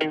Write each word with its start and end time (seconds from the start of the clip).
Hej 0.00 0.10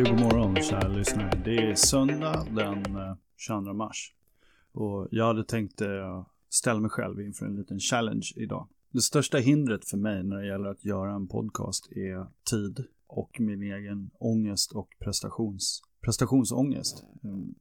och 0.00 0.06
god 0.06 0.20
morgon 0.20 0.56
kära 0.56 0.88
lyssnare. 0.88 1.42
Det 1.44 1.56
är 1.56 1.74
söndag 1.74 2.46
den 2.50 2.96
eh, 2.96 3.14
22 3.36 3.72
mars. 3.72 4.14
Och 4.72 5.08
jag 5.10 5.26
hade 5.26 5.44
tänkt 5.44 5.80
eh, 5.80 6.26
ställa 6.48 6.80
mig 6.80 6.90
själv 6.90 7.20
inför 7.20 7.46
en 7.46 7.56
liten 7.56 7.80
challenge 7.80 8.32
idag. 8.36 8.68
Det 8.90 9.00
största 9.00 9.38
hindret 9.38 9.88
för 9.88 9.96
mig 9.96 10.24
när 10.24 10.36
det 10.36 10.46
gäller 10.46 10.68
att 10.68 10.84
göra 10.84 11.12
en 11.12 11.28
podcast 11.28 11.92
är 11.92 12.26
tid 12.50 12.84
och 13.06 13.40
min 13.40 13.62
egen 13.62 14.10
ångest 14.18 14.72
och 14.72 14.88
prestations, 14.98 15.82
prestationsångest. 16.00 17.04
Mm. 17.24 17.54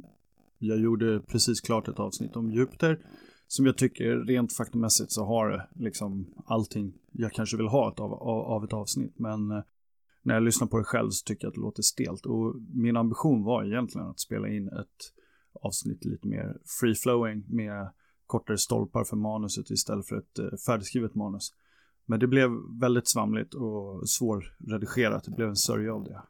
Jag 0.59 0.79
gjorde 0.79 1.19
precis 1.19 1.61
klart 1.61 1.87
ett 1.87 1.99
avsnitt 1.99 2.35
om 2.35 2.51
Jupiter 2.51 2.99
som 3.47 3.65
jag 3.65 3.77
tycker 3.77 4.17
rent 4.17 4.53
faktamässigt 4.53 5.11
så 5.11 5.25
har 5.25 5.49
det 5.49 5.67
liksom 5.75 6.33
allting 6.45 6.93
jag 7.11 7.31
kanske 7.31 7.57
vill 7.57 7.67
ha 7.67 7.93
av, 7.97 8.13
av 8.23 8.63
ett 8.63 8.73
avsnitt. 8.73 9.19
Men 9.19 9.51
eh, 9.51 9.63
när 10.23 10.33
jag 10.33 10.43
lyssnar 10.43 10.67
på 10.67 10.77
det 10.77 10.83
själv 10.83 11.09
så 11.09 11.23
tycker 11.25 11.45
jag 11.45 11.49
att 11.49 11.55
det 11.55 11.61
låter 11.61 11.83
stelt. 11.83 12.25
Och 12.25 12.55
min 12.73 12.97
ambition 12.97 13.43
var 13.43 13.63
egentligen 13.63 14.07
att 14.07 14.19
spela 14.19 14.47
in 14.47 14.67
ett 14.67 15.13
avsnitt 15.61 16.05
lite 16.05 16.27
mer 16.27 16.57
free-flowing 16.81 17.43
med 17.47 17.89
kortare 18.25 18.57
stolpar 18.57 19.03
för 19.03 19.15
manuset 19.15 19.69
istället 19.69 20.07
för 20.07 20.17
ett 20.17 20.39
eh, 20.39 20.57
färdigskrivet 20.65 21.15
manus. 21.15 21.53
Men 22.05 22.19
det 22.19 22.27
blev 22.27 22.49
väldigt 22.81 23.07
svamligt 23.07 23.53
och 23.53 24.09
svårredigerat. 24.09 25.23
Det 25.23 25.31
blev 25.31 25.49
en 25.49 25.55
sörja 25.55 25.93
av 25.93 26.03
det. 26.03 26.21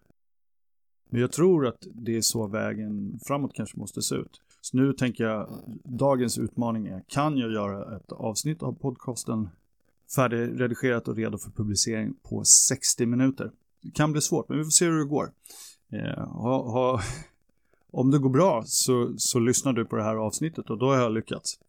Men 1.10 1.22
jag 1.22 1.32
tror 1.32 1.68
att 1.68 1.88
det 1.94 2.18
är 2.18 2.22
så 2.22 2.48
vägen 2.48 3.20
framåt 3.28 3.52
kanske 3.54 3.80
måste 3.80 4.02
se 4.02 4.16
ut. 4.16 4.42
Så 4.62 4.78
nu 4.78 4.94
tänker 4.94 5.24
jag, 5.24 5.50
dagens 5.84 6.38
utmaning 6.38 6.88
är, 6.88 7.04
kan 7.08 7.38
jag 7.38 7.52
göra 7.52 7.98
ett 7.98 8.12
avsnitt 8.12 8.64
av 8.64 8.74
podcasten 8.74 9.50
färdigredigerat 10.16 11.08
och 11.08 11.16
redo 11.16 11.38
för 11.38 11.52
publicering 11.52 12.14
på 12.24 12.44
60 12.44 13.06
minuter? 13.06 13.52
Det 13.82 13.92
kan 13.92 14.12
bli 14.12 14.22
svårt, 14.22 14.50
men 14.50 14.58
vi 14.58 14.64
får 14.64 14.72
se 14.72 14.86
hur 14.86 15.00
det 15.00 15.06
går. 15.06 15.32
Eh, 15.92 16.28
ha, 16.28 16.72
ha, 16.72 17.02
om 17.92 18.12
det 18.12 18.20
går 18.20 18.30
bra 18.30 18.64
så, 18.66 19.14
så 19.18 19.40
lyssnar 19.40 19.74
du 19.74 19.86
på 19.86 19.96
det 19.96 20.04
här 20.04 20.16
avsnittet 20.16 20.70
och 20.70 20.78
då 20.78 20.86
har 20.86 20.98
jag 20.98 21.14
lyckats. 21.14 21.60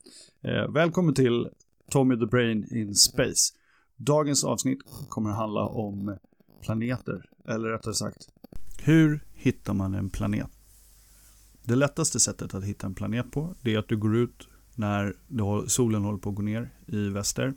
Eh, 0.42 0.68
välkommen 0.68 1.14
till 1.14 1.48
Tommy 1.91 2.18
the 2.18 2.26
Brain 2.26 2.76
in 2.76 2.94
Space. 2.94 3.54
Dagens 3.96 4.44
avsnitt 4.44 4.78
kommer 5.08 5.30
handla 5.30 5.66
om 5.66 6.16
planeter, 6.62 7.24
eller 7.48 7.68
rättare 7.68 7.94
sagt, 7.94 8.28
hur 8.82 9.20
hittar 9.32 9.74
man 9.74 9.94
en 9.94 10.10
planet? 10.10 10.50
Det 11.62 11.76
lättaste 11.76 12.20
sättet 12.20 12.54
att 12.54 12.64
hitta 12.64 12.86
en 12.86 12.94
planet 12.94 13.30
på, 13.30 13.54
det 13.62 13.74
är 13.74 13.78
att 13.78 13.88
du 13.88 13.96
går 13.96 14.16
ut 14.16 14.48
när 14.74 15.14
solen 15.66 16.04
håller 16.04 16.18
på 16.18 16.30
att 16.30 16.36
gå 16.36 16.42
ner 16.42 16.70
i 16.86 17.08
väster. 17.08 17.54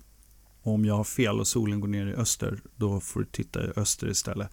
om 0.64 0.86
jag 0.86 0.96
har 0.98 1.04
fel 1.04 1.40
och 1.40 1.48
solen 1.48 1.80
går 1.80 1.88
ner 1.88 2.08
i 2.08 2.14
öster, 2.14 2.62
då 2.76 3.00
får 3.00 3.20
du 3.20 3.26
titta 3.26 3.66
i 3.66 3.72
öster 3.76 4.10
istället. 4.10 4.50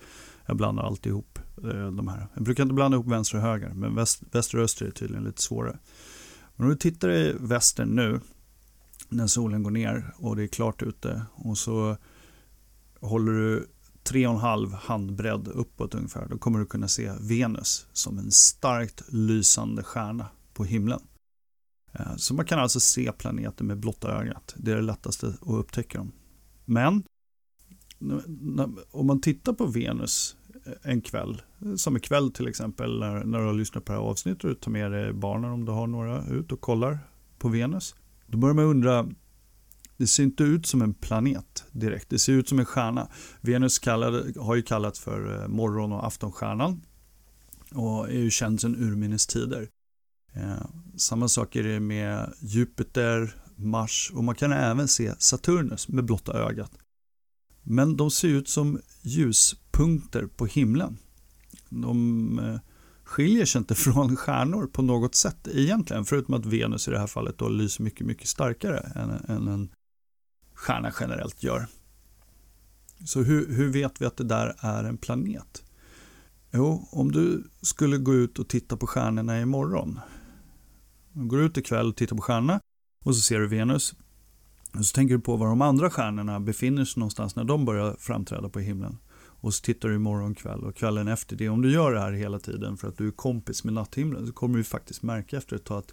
Jag 0.47 0.57
blandar 0.57 0.83
alltid 0.83 1.11
ihop 1.11 1.39
eh, 1.65 1.91
de 1.91 2.09
här. 2.09 2.27
Jag 2.35 2.43
brukar 2.43 2.63
inte 2.63 2.75
blanda 2.75 2.95
ihop 2.95 3.07
vänster 3.07 3.37
och 3.37 3.43
höger, 3.43 3.69
men 3.69 3.95
väst, 3.95 4.23
väster 4.31 4.59
och 4.59 4.65
öster 4.65 4.87
är 4.87 4.91
tydligen 4.91 5.25
lite 5.25 5.43
svårare. 5.43 5.79
Men 6.57 6.65
om 6.67 6.71
du 6.71 6.77
tittar 6.77 7.11
i 7.11 7.35
väster 7.41 7.85
nu, 7.85 8.21
när 9.09 9.27
solen 9.27 9.63
går 9.63 9.71
ner 9.71 10.15
och 10.17 10.37
det 10.37 10.43
är 10.43 10.47
klart 10.47 10.83
ute 10.83 11.23
och 11.35 11.59
så 11.59 11.97
håller 13.01 13.33
du 13.33 13.69
3,5 14.13 14.73
handbredd 14.73 15.49
uppåt 15.49 15.95
ungefär, 15.95 16.27
då 16.29 16.39
kommer 16.39 16.59
du 16.59 16.67
kunna 16.67 16.89
se 16.89 17.13
Venus 17.21 17.87
som 17.93 18.19
en 18.19 18.31
starkt 18.31 19.03
lysande 19.13 19.83
stjärna 19.83 20.27
på 20.55 20.65
himlen. 20.65 21.01
Eh, 21.93 22.17
så 22.17 22.35
man 22.35 22.47
kan 22.47 22.59
alltså 22.59 22.81
se 22.81 23.13
planeter 23.13 23.65
med 23.65 23.79
blotta 23.79 24.21
ögat. 24.21 24.55
Det 24.57 24.73
är 24.73 24.77
det 24.77 24.83
lättaste 24.83 25.27
att 25.27 25.37
upptäcka 25.43 25.99
dem. 25.99 26.13
Men 26.65 27.03
om 28.91 29.07
man 29.07 29.21
tittar 29.21 29.53
på 29.53 29.67
Venus 29.67 30.37
eh, 30.67 30.73
en 30.83 31.01
kväll, 31.01 31.43
som 31.77 31.97
ikväll 31.97 32.33
till 32.33 32.49
exempel 32.49 32.99
när, 32.99 33.25
när 33.25 33.39
du 33.39 33.45
har 33.45 33.53
lyssnat 33.53 33.85
på 33.85 33.93
det 33.93 33.99
här 33.99 34.05
avsnittet 34.05 34.45
och 34.45 34.61
tar 34.61 34.71
med 34.71 34.93
dig 34.93 35.13
barnen 35.13 35.51
om 35.51 35.65
du 35.65 35.73
har 35.73 35.87
några 35.87 36.27
ut 36.27 36.53
och 36.53 36.61
kollar 36.61 36.99
på 37.39 37.49
Venus. 37.49 37.95
Då 38.27 38.39
börjar 38.39 38.55
man 38.55 38.65
undra, 38.65 39.09
det 39.99 40.07
ser 40.07 40.23
inte 40.23 40.43
ut 40.43 40.67
som 40.67 40.83
en 40.83 40.95
planet 40.95 41.65
direkt, 41.73 42.11
det 42.11 42.19
ser 42.19 42.33
ut 42.33 42.49
som 42.49 42.59
en 42.59 42.65
stjärna. 42.65 43.09
Venus 43.41 43.79
kallade, 43.79 44.41
har 44.41 44.55
ju 44.55 44.63
kallats 44.63 45.01
för 45.01 45.43
eh, 45.43 45.49
morgon 45.49 45.93
och 45.93 46.07
aftonstjärnan 46.07 46.83
och 47.75 48.09
är 48.09 48.19
ju 48.19 48.31
känd 48.31 48.61
sedan 48.61 48.77
urminnes 48.77 49.27
tider. 49.27 49.69
Eh, 50.33 50.67
samma 50.97 51.29
sak 51.29 51.57
är 51.57 51.63
det 51.63 51.81
med 51.81 52.33
Jupiter, 52.41 53.35
Mars 53.57 54.13
och 54.15 54.25
man 54.25 54.35
kan 54.35 54.53
även 54.53 54.89
se 54.89 55.15
Saturnus 55.19 55.89
med 55.89 56.05
blotta 56.05 56.33
ögat. 56.33 56.73
Men 57.63 57.97
de 57.97 58.11
ser 58.11 58.29
ut 58.29 58.49
som 58.49 58.81
ljuspunkter 59.03 60.27
på 60.27 60.47
himlen. 60.47 60.99
De 61.69 62.39
eh, 62.39 62.61
skiljer 63.05 63.45
sig 63.45 63.59
inte 63.59 63.75
från 63.85 64.17
stjärnor 64.17 64.67
på 64.67 64.83
något 64.83 65.15
sätt 65.15 65.49
egentligen, 65.55 66.05
förutom 66.05 66.35
att 66.35 66.47
Venus 66.47 66.89
i 66.89 66.91
det 66.91 66.99
här 66.99 67.07
fallet 67.07 67.39
då 67.39 67.49
lyser 67.49 67.85
mycket, 67.85 68.07
mycket 68.07 68.29
starkare 68.29 68.79
än, 68.79 69.11
än 69.37 69.49
en 69.49 69.69
stjärna 70.59 70.93
generellt 71.01 71.43
gör. 71.43 71.67
Så 73.05 73.23
hur, 73.23 73.55
hur 73.55 73.69
vet 73.73 74.01
vi 74.01 74.07
att 74.07 74.17
det 74.17 74.25
där 74.25 74.57
är 74.59 74.85
en 74.85 74.99
planet? 74.99 75.65
Jo, 76.51 76.89
om 76.93 77.13
du 77.13 77.51
skulle 77.63 77.99
gå 77.99 78.15
ut 78.15 78.39
och 78.39 78.49
titta 78.49 78.77
på 78.77 78.87
stjärnorna 78.87 79.41
imorgon. 79.41 80.01
Du 81.13 81.27
går 81.27 81.41
ut 81.41 81.57
ikväll 81.57 81.89
och 81.89 81.97
tittar 81.97 82.17
på 82.17 82.23
stjärnorna 82.23 82.61
och 83.05 83.15
så 83.15 83.21
ser 83.21 83.39
du 83.39 83.49
Venus. 83.49 83.95
Och 84.75 84.87
så 84.87 84.95
tänker 84.95 85.15
du 85.15 85.21
på 85.21 85.37
var 85.37 85.47
de 85.47 85.63
andra 85.63 85.91
stjärnorna 85.91 86.41
befinner 86.41 86.85
sig 86.85 87.01
någonstans 87.01 87.37
när 87.37 87.45
de 87.45 87.65
börjar 87.65 87.97
framträda 87.99 88.49
på 88.49 88.61
himlen. 88.61 88.99
Och 89.41 89.55
så 89.55 89.63
tittar 89.63 89.89
du 89.89 89.95
imorgon 89.95 90.35
kväll 90.35 90.65
och 90.65 90.77
kvällen 90.77 91.09
efter 91.09 91.37
det. 91.37 91.49
Om 91.49 91.63
du 91.63 91.73
gör 91.73 91.93
det 91.93 92.01
här 92.01 92.13
hela 92.13 92.39
tiden 92.39 92.77
för 92.77 92.89
att 92.89 92.97
du 92.97 93.07
är 93.07 93.13
kompis 93.13 93.65
med 93.65 93.75
natthimlen 93.75 94.27
så 94.27 94.33
kommer 94.33 94.59
du 94.59 94.65
faktiskt 94.65 95.03
märka 95.03 95.37
efter 95.37 95.57
ett 95.57 95.65
tag 95.65 95.79
att 95.79 95.93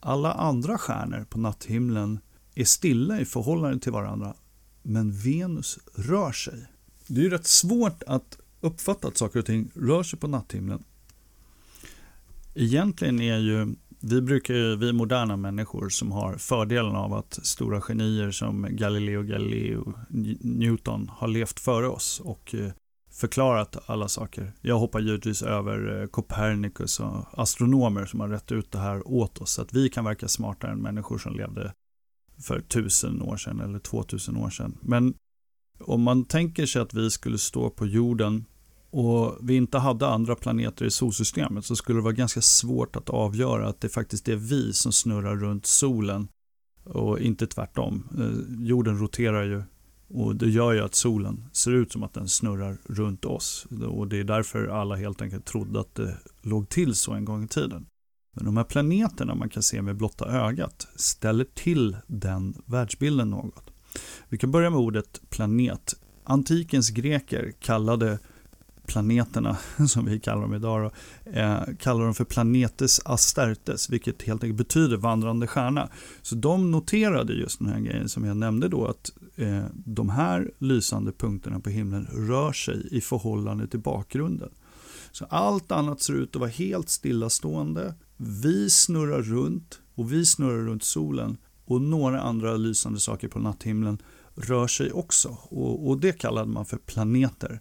alla 0.00 0.32
andra 0.32 0.78
stjärnor 0.78 1.24
på 1.24 1.38
natthimlen 1.38 2.20
är 2.56 2.64
stilla 2.64 3.20
i 3.20 3.24
förhållande 3.24 3.80
till 3.80 3.92
varandra. 3.92 4.34
Men 4.82 5.12
Venus 5.12 5.78
rör 5.94 6.32
sig. 6.32 6.66
Det 7.06 7.20
är 7.20 7.24
ju 7.24 7.30
rätt 7.30 7.46
svårt 7.46 8.02
att 8.06 8.38
uppfatta 8.60 9.08
att 9.08 9.16
saker 9.16 9.38
och 9.38 9.46
ting 9.46 9.70
rör 9.74 10.02
sig 10.02 10.18
på 10.18 10.28
natthimlen. 10.28 10.84
Egentligen 12.54 13.20
är 13.20 13.38
ju 13.38 13.74
vi 14.00 14.20
brukar 14.20 14.54
ju, 14.54 14.76
vi 14.76 14.92
moderna 14.92 15.36
människor 15.36 15.88
som 15.88 16.12
har 16.12 16.36
fördelen 16.36 16.96
av 16.96 17.14
att 17.14 17.38
stora 17.42 17.80
genier 17.80 18.30
som 18.30 18.66
Galileo 18.70 19.22
Galilei 19.22 19.76
och 19.76 19.92
Newton 20.40 21.10
har 21.12 21.28
levt 21.28 21.60
före 21.60 21.88
oss 21.88 22.20
och 22.20 22.54
eh, 22.54 22.72
förklarat 23.10 23.76
alla 23.86 24.08
saker. 24.08 24.52
Jag 24.60 24.78
hoppar 24.78 25.00
givetvis 25.00 25.42
över 25.42 26.00
eh, 26.00 26.06
Copernicus 26.06 27.00
och 27.00 27.24
astronomer 27.32 28.06
som 28.06 28.20
har 28.20 28.28
rätt 28.28 28.52
ut 28.52 28.72
det 28.72 28.78
här 28.78 29.08
åt 29.08 29.38
oss 29.38 29.50
så 29.50 29.62
att 29.62 29.74
vi 29.74 29.88
kan 29.88 30.04
verka 30.04 30.28
smartare 30.28 30.72
än 30.72 30.78
människor 30.78 31.18
som 31.18 31.36
levde 31.36 31.72
för 32.38 32.60
tusen 32.60 33.22
år 33.22 33.36
sedan 33.36 33.60
eller 33.60 33.78
två 33.78 34.02
tusen 34.02 34.36
år 34.36 34.50
sedan. 34.50 34.78
Men 34.82 35.14
om 35.78 36.02
man 36.02 36.24
tänker 36.24 36.66
sig 36.66 36.82
att 36.82 36.94
vi 36.94 37.10
skulle 37.10 37.38
stå 37.38 37.70
på 37.70 37.86
jorden 37.86 38.44
och 38.90 39.38
vi 39.42 39.54
inte 39.54 39.78
hade 39.78 40.06
andra 40.06 40.34
planeter 40.34 40.84
i 40.84 40.90
solsystemet 40.90 41.64
så 41.64 41.76
skulle 41.76 41.98
det 41.98 42.02
vara 42.02 42.12
ganska 42.12 42.40
svårt 42.40 42.96
att 42.96 43.10
avgöra 43.10 43.68
att 43.68 43.80
det 43.80 43.88
faktiskt 43.88 44.28
är 44.28 44.36
vi 44.36 44.72
som 44.72 44.92
snurrar 44.92 45.36
runt 45.36 45.66
solen 45.66 46.28
och 46.84 47.20
inte 47.20 47.46
tvärtom. 47.46 48.08
Eh, 48.18 48.66
jorden 48.66 48.98
roterar 48.98 49.44
ju 49.44 49.62
och 50.08 50.36
det 50.36 50.48
gör 50.48 50.72
ju 50.72 50.80
att 50.80 50.94
solen 50.94 51.44
ser 51.52 51.70
ut 51.72 51.92
som 51.92 52.02
att 52.02 52.14
den 52.14 52.28
snurrar 52.28 52.78
runt 52.84 53.24
oss 53.24 53.66
och 53.88 54.08
det 54.08 54.18
är 54.18 54.24
därför 54.24 54.66
alla 54.66 54.96
helt 54.96 55.22
enkelt 55.22 55.44
trodde 55.44 55.80
att 55.80 55.94
det 55.94 56.18
låg 56.42 56.68
till 56.68 56.94
så 56.94 57.12
en 57.12 57.24
gång 57.24 57.44
i 57.44 57.48
tiden. 57.48 57.86
Men 58.36 58.44
de 58.44 58.56
här 58.56 58.64
planeterna 58.64 59.34
man 59.34 59.48
kan 59.48 59.62
se 59.62 59.82
med 59.82 59.96
blotta 59.96 60.26
ögat 60.26 60.88
ställer 60.96 61.44
till 61.44 61.96
den 62.06 62.62
världsbilden 62.66 63.30
något. 63.30 63.70
Vi 64.28 64.38
kan 64.38 64.50
börja 64.50 64.70
med 64.70 64.78
ordet 64.78 65.20
planet. 65.30 65.94
Antikens 66.24 66.90
greker 66.90 67.52
kallade 67.60 68.18
planeterna, 68.86 69.56
som 69.88 70.04
vi 70.04 70.20
kallar 70.20 70.42
dem 70.42 70.54
idag, 70.54 70.82
då, 71.24 71.30
eh, 71.30 71.60
kallar 71.78 72.04
dem 72.04 72.14
för 72.14 72.24
planetes 72.24 73.00
astertes, 73.04 73.90
vilket 73.90 74.22
helt 74.22 74.42
enkelt 74.44 74.58
betyder 74.58 74.96
vandrande 74.96 75.46
stjärna. 75.46 75.88
Så 76.22 76.34
de 76.34 76.70
noterade 76.70 77.32
just 77.32 77.58
den 77.58 77.68
här 77.68 77.80
grejen 77.80 78.08
som 78.08 78.24
jag 78.24 78.36
nämnde 78.36 78.68
då, 78.68 78.86
att 78.86 79.12
eh, 79.36 79.64
de 79.72 80.10
här 80.10 80.50
lysande 80.58 81.12
punkterna 81.12 81.60
på 81.60 81.70
himlen 81.70 82.08
rör 82.12 82.52
sig 82.52 82.88
i 82.90 83.00
förhållande 83.00 83.66
till 83.66 83.80
bakgrunden. 83.80 84.50
Så 85.12 85.24
allt 85.24 85.72
annat 85.72 86.02
ser 86.02 86.14
ut 86.14 86.36
att 86.36 86.40
vara 86.40 86.50
helt 86.50 86.88
stillastående. 86.88 87.94
Vi 88.16 88.70
snurrar 88.70 89.22
runt 89.22 89.80
och 89.94 90.12
vi 90.12 90.26
snurrar 90.26 90.64
runt 90.64 90.84
solen 90.84 91.36
och 91.64 91.80
några 91.80 92.20
andra 92.20 92.56
lysande 92.56 93.00
saker 93.00 93.28
på 93.28 93.38
natthimlen 93.38 93.98
rör 94.34 94.66
sig 94.66 94.92
också 94.92 95.38
och, 95.42 95.88
och 95.88 96.00
det 96.00 96.12
kallade 96.12 96.50
man 96.50 96.66
för 96.66 96.76
planeter. 96.76 97.60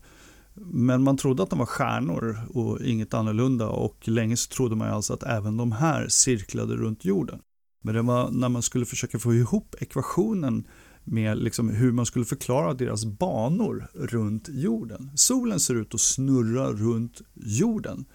Men 0.54 1.04
man 1.04 1.18
trodde 1.18 1.44
att 1.44 1.50
de 1.50 1.60
var 1.60 1.66
stjärnor 1.66 2.40
och 2.50 2.82
inget 2.82 3.14
annorlunda 3.14 3.70
och 3.70 4.08
länge 4.08 4.38
så 4.38 4.50
trodde 4.50 4.76
man 4.76 4.90
alltså 4.90 5.14
att 5.14 5.24
även 5.24 5.58
de 5.58 5.72
här 5.72 6.08
cirklade 6.08 6.76
runt 6.76 7.06
jorden. 7.06 7.40
Men 7.84 7.96
det 7.96 8.02
var 8.02 8.32
när 8.32 8.50
man 8.50 8.62
skulle 8.62 8.86
försöka 8.86 9.20
få 9.20 9.34
ihop 9.34 9.76
ekvationen 9.80 10.68
med 11.04 11.38
liksom 11.38 11.70
hur 11.70 11.92
man 11.92 12.06
skulle 12.06 12.26
förklara 12.26 12.74
deras 12.74 13.06
banor 13.06 13.88
runt 13.94 14.50
jorden. 14.50 15.12
Solen 15.16 15.60
ser 15.60 15.76
ut 15.76 15.94
att 15.94 16.02
snurra 16.02 16.72
runt 16.72 17.22
jorden. 17.34 18.06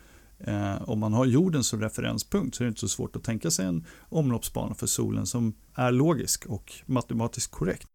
Eh, 0.45 0.83
om 0.89 0.99
man 0.99 1.13
har 1.13 1.27
jorden 1.27 1.65
som 1.65 1.81
referenspunkt 1.81 2.57
så 2.57 2.63
är 2.63 2.65
det 2.65 2.69
inte 2.69 2.81
så 2.81 2.89
svårt 2.89 3.17
att 3.17 3.25
tänka 3.25 3.51
sig 3.51 3.67
en 3.67 3.85
omloppsbana 4.09 4.75
för 4.75 4.87
solen 4.87 5.27
som 5.27 5.55
är 5.75 5.93
logisk 5.93 6.47
och 6.47 6.73
matematiskt 6.87 7.51
korrekt. 7.51 7.87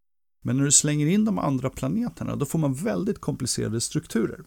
Men 0.44 0.58
när 0.58 0.64
du 0.64 0.72
slänger 0.72 1.08
in 1.08 1.26
de 1.26 1.40
andra 1.40 1.70
planeterna 1.70 2.36
då 2.36 2.46
får 2.46 2.60
man 2.60 2.74
väldigt 2.74 3.20
komplicerade 3.20 3.82
strukturer. 3.82 4.44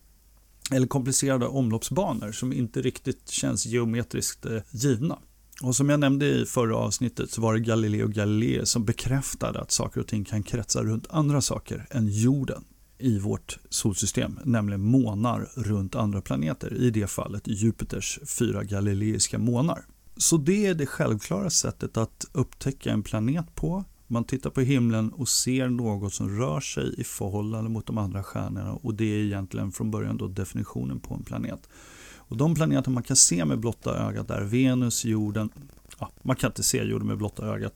Eller 0.73 0.87
komplicerade 0.87 1.47
omloppsbanor 1.47 2.33
som 2.33 2.53
inte 2.53 2.83
riktigt 2.83 3.29
känns 3.29 3.67
geometriskt 3.67 4.47
eh, 4.47 4.59
givna. 4.71 5.19
Och 5.63 5.77
som 5.77 5.89
jag 5.89 6.01
nämnde 6.01 6.27
i 6.27 6.47
förra 6.47 6.77
avsnittet 6.77 7.31
så 7.31 7.41
var 7.41 7.55
det 7.55 7.61
Galileo 7.61 8.09
Galilei 8.09 8.67
som 8.67 8.85
bekräftade 8.85 9.61
att 9.61 9.71
saker 9.71 10.01
och 10.01 10.07
ting 10.07 10.25
kan 10.25 10.43
kretsa 10.43 10.83
runt 10.83 11.07
andra 11.11 11.41
saker 11.41 11.87
än 11.91 12.09
jorden 12.09 12.65
i 12.99 13.19
vårt 13.19 13.59
solsystem, 13.69 14.39
nämligen 14.45 14.85
månar 14.85 15.49
runt 15.55 15.95
andra 15.95 16.21
planeter, 16.21 16.75
i 16.75 16.91
det 16.91 17.07
fallet 17.07 17.43
Jupiters 17.47 18.19
fyra 18.39 18.65
galileiska 18.65 19.39
månar. 19.39 19.85
Så 20.17 20.37
det 20.37 20.67
är 20.67 20.75
det 20.75 20.87
självklara 20.87 21.51
sättet 21.51 21.97
att 21.97 22.27
upptäcka 22.33 22.93
en 22.93 23.03
planet 23.03 23.55
på. 23.55 23.85
Man 24.07 24.25
tittar 24.25 24.51
på 24.51 24.61
himlen 24.61 25.13
och 25.13 25.29
ser 25.29 25.69
något 25.69 26.15
som 26.15 26.39
rör 26.39 26.61
sig 26.61 27.01
i 27.01 27.05
förhållande 27.05 27.71
mot 27.71 27.87
de 27.87 27.99
andra 27.99 28.23
stjärnorna 28.23 28.73
och 28.73 28.95
det 28.95 29.05
är 29.05 29.25
egentligen 29.25 29.73
från 29.73 29.91
början 29.91 30.17
då 30.17 30.27
definitionen 30.27 31.01
på 31.01 31.15
en 31.15 31.23
planet. 31.23 31.69
Och 32.17 32.37
de 32.37 32.55
planeter 32.55 32.91
man 32.91 33.03
kan 33.03 33.17
se 33.17 33.45
med 33.45 33.61
blotta 33.61 34.09
ögat 34.09 34.31
är 34.31 34.43
Venus, 34.43 35.05
jorden, 35.05 35.51
ja, 35.99 36.11
man 36.23 36.37
kan 36.37 36.51
inte 36.51 36.63
se 36.63 36.83
jorden 36.85 37.09
med 37.09 37.19
blotta 37.19 37.47
ögat 37.47 37.75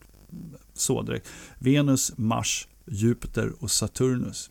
så 0.74 1.02
direkt. 1.02 1.28
Venus, 1.58 2.12
Mars, 2.16 2.68
Jupiter 2.86 3.52
och 3.60 3.70
Saturnus. 3.70 4.50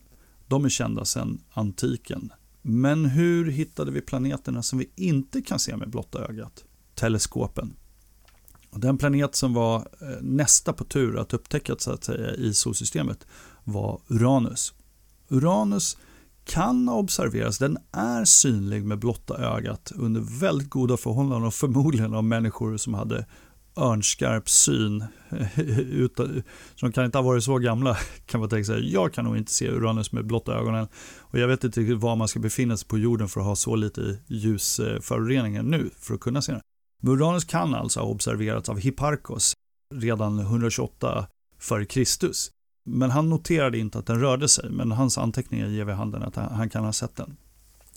De 0.51 0.65
är 0.65 0.69
kända 0.69 1.05
sedan 1.05 1.41
antiken. 1.53 2.31
Men 2.61 3.05
hur 3.05 3.51
hittade 3.51 3.91
vi 3.91 4.01
planeterna 4.01 4.63
som 4.63 4.79
vi 4.79 4.89
inte 4.95 5.41
kan 5.41 5.59
se 5.59 5.77
med 5.77 5.89
blotta 5.89 6.25
ögat? 6.25 6.63
Teleskopen. 6.95 7.73
Den 8.71 8.97
planet 8.97 9.35
som 9.35 9.53
var 9.53 9.77
eh, 9.77 10.07
nästa 10.21 10.73
på 10.73 10.83
tur 10.83 11.17
att 11.17 11.33
upptäckas 11.33 11.83
så 11.83 11.91
att 11.91 12.03
säga, 12.03 12.35
i 12.35 12.53
solsystemet 12.53 13.27
var 13.63 14.01
Uranus. 14.07 14.73
Uranus 15.29 15.97
kan 16.45 16.89
observeras, 16.89 17.57
den 17.57 17.77
är 17.91 18.25
synlig 18.25 18.85
med 18.85 18.99
blotta 18.99 19.37
ögat 19.37 19.91
under 19.95 20.21
väldigt 20.39 20.69
goda 20.69 20.97
förhållanden 20.97 21.47
och 21.47 21.53
förmodligen 21.53 22.13
av 22.13 22.23
människor 22.23 22.77
som 22.77 22.93
hade 22.93 23.25
örnskarp 23.75 24.49
syn. 24.49 25.03
Så 26.75 26.85
de 26.85 26.91
kan 26.91 27.05
inte 27.05 27.17
ha 27.17 27.23
varit 27.23 27.43
så 27.43 27.57
gamla 27.57 27.97
kan 28.25 28.39
man 28.39 28.49
tänka 28.49 28.65
sig. 28.65 28.93
Jag 28.93 29.13
kan 29.13 29.25
nog 29.25 29.37
inte 29.37 29.51
se 29.51 29.69
Uranus 29.69 30.11
med 30.11 30.25
blotta 30.25 30.53
ögonen. 30.53 30.87
Och 31.19 31.39
jag 31.39 31.47
vet 31.47 31.63
inte 31.63 31.79
riktigt 31.79 31.99
var 31.99 32.15
man 32.15 32.27
ska 32.27 32.39
befinna 32.39 32.77
sig 32.77 32.87
på 32.87 32.97
jorden 32.97 33.27
för 33.27 33.39
att 33.39 33.45
ha 33.45 33.55
så 33.55 33.75
lite 33.75 34.17
ljusföroreningar 34.27 35.63
nu 35.63 35.89
för 35.99 36.13
att 36.13 36.19
kunna 36.19 36.41
se 36.41 36.51
den. 36.51 36.61
Men 37.01 37.13
Uranus 37.13 37.43
kan 37.43 37.75
alltså 37.75 37.99
ha 37.99 38.07
observerats 38.07 38.69
av 38.69 38.79
Hipparchos 38.79 39.53
redan 39.93 40.39
128 40.39 41.27
f.Kr. 41.59 42.05
Men 42.85 43.11
han 43.11 43.29
noterade 43.29 43.77
inte 43.77 43.99
att 43.99 44.05
den 44.05 44.19
rörde 44.19 44.47
sig, 44.47 44.69
men 44.69 44.91
hans 44.91 45.17
anteckningar 45.17 45.67
ger 45.67 45.85
vid 45.85 45.95
handen 45.95 46.23
att 46.23 46.35
han 46.35 46.69
kan 46.69 46.85
ha 46.85 46.93
sett 46.93 47.15
den. 47.15 47.37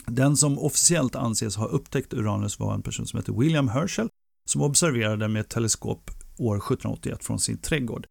Den 0.06 0.36
som 0.36 0.58
officiellt 0.58 1.16
anses 1.16 1.56
ha 1.56 1.66
upptäckt 1.66 2.14
Uranus 2.14 2.58
var 2.58 2.74
en 2.74 2.82
person 2.82 3.06
som 3.06 3.18
heter 3.18 3.32
William 3.32 3.68
Herschel 3.68 4.08
som 4.44 4.62
observerade 4.62 5.28
med 5.28 5.40
ett 5.40 5.48
teleskop 5.48 6.10
år 6.38 6.56
1781 6.56 7.24
från 7.24 7.38
sin 7.38 7.58
trädgård. 7.58 8.06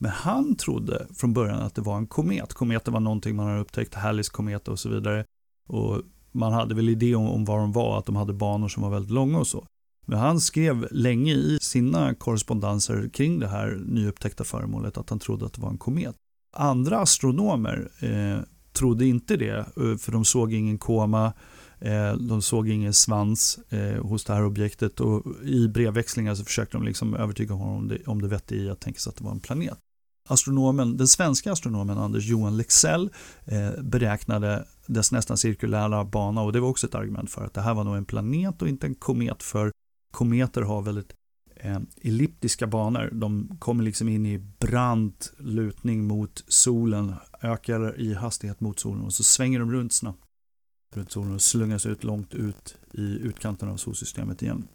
Men 0.00 0.10
han 0.10 0.56
trodde 0.56 1.06
från 1.14 1.32
början 1.32 1.62
att 1.62 1.74
det 1.74 1.80
var 1.80 1.96
en 1.96 2.06
komet. 2.06 2.54
Kometer 2.54 2.92
var 2.92 3.00
någonting 3.00 3.36
man 3.36 3.46
hade 3.46 3.60
upptäckt, 3.60 3.94
Halleys 3.94 4.28
komet 4.28 4.68
och 4.68 4.78
så 4.78 4.88
vidare. 4.88 5.24
Och 5.68 6.02
man 6.32 6.52
hade 6.52 6.74
väl 6.74 6.88
idé 6.88 7.14
om, 7.14 7.28
om 7.28 7.44
var 7.44 7.58
de 7.58 7.72
var, 7.72 7.98
att 7.98 8.06
de 8.06 8.16
hade 8.16 8.32
banor 8.32 8.68
som 8.68 8.82
var 8.82 8.90
väldigt 8.90 9.12
långa 9.12 9.38
och 9.38 9.46
så. 9.46 9.66
Men 10.06 10.18
han 10.18 10.40
skrev 10.40 10.88
länge 10.90 11.32
i 11.32 11.58
sina 11.60 12.14
korrespondenser 12.14 13.08
kring 13.12 13.38
det 13.38 13.48
här 13.48 13.80
nyupptäckta 13.86 14.44
föremålet 14.44 14.98
att 14.98 15.10
han 15.10 15.18
trodde 15.18 15.46
att 15.46 15.52
det 15.52 15.60
var 15.60 15.70
en 15.70 15.78
komet. 15.78 16.16
Andra 16.56 16.98
astronomer 16.98 17.90
eh, 18.00 18.42
trodde 18.72 19.06
inte 19.06 19.36
det, 19.36 19.58
eh, 19.58 19.96
för 19.98 20.12
de 20.12 20.24
såg 20.24 20.52
ingen 20.52 20.78
koma, 20.78 21.32
Eh, 21.80 22.12
de 22.12 22.42
såg 22.42 22.68
ingen 22.68 22.94
svans 22.94 23.58
eh, 23.68 24.02
hos 24.02 24.24
det 24.24 24.34
här 24.34 24.44
objektet 24.44 25.00
och 25.00 25.22
i 25.44 25.68
brevväxlingar 25.68 26.34
så 26.34 26.44
försökte 26.44 26.76
de 26.76 26.84
liksom 26.84 27.14
övertyga 27.14 27.54
honom 27.54 27.76
om 27.76 27.88
det, 27.88 28.06
om 28.06 28.22
det 28.22 28.28
vettiga 28.28 28.62
i 28.62 28.70
att 28.70 28.80
tänka 28.80 29.00
sig 29.00 29.10
att 29.10 29.16
det 29.16 29.24
var 29.24 29.30
en 29.30 29.40
planet. 29.40 29.78
Astronomen, 30.28 30.96
den 30.96 31.08
svenska 31.08 31.52
astronomen 31.52 31.98
Anders 31.98 32.26
Johan 32.26 32.56
Lexell 32.56 33.10
eh, 33.44 33.82
beräknade 33.82 34.64
dess 34.86 35.12
nästan 35.12 35.36
cirkulära 35.36 36.04
bana 36.04 36.42
och 36.42 36.52
det 36.52 36.60
var 36.60 36.68
också 36.68 36.86
ett 36.86 36.94
argument 36.94 37.30
för 37.30 37.44
att 37.44 37.54
det 37.54 37.60
här 37.60 37.74
var 37.74 37.84
nog 37.84 37.96
en 37.96 38.04
planet 38.04 38.62
och 38.62 38.68
inte 38.68 38.86
en 38.86 38.94
komet 38.94 39.42
för 39.42 39.72
kometer 40.12 40.62
har 40.62 40.82
väldigt 40.82 41.12
elliptiska 42.02 42.66
banor. 42.66 43.10
De 43.12 43.56
kommer 43.58 43.84
liksom 43.84 44.08
in 44.08 44.26
i 44.26 44.38
brant 44.38 45.32
lutning 45.38 46.04
mot 46.04 46.44
solen, 46.48 47.14
ökar 47.42 48.00
i 48.00 48.14
hastighet 48.14 48.60
mot 48.60 48.78
solen 48.78 49.04
och 49.04 49.12
så 49.12 49.24
svänger 49.24 49.58
de 49.58 49.72
runt 49.72 49.92
snabbt 49.92 50.27
runt 50.94 51.12
solen 51.12 51.34
och 51.34 51.42
slungas 51.42 51.86
ut 51.86 52.04
långt 52.04 52.34
ut 52.34 52.76
i 52.92 53.02
utkanten 53.02 53.68
av 53.68 53.76
solsystemet 53.76 54.42
igen. 54.42 54.68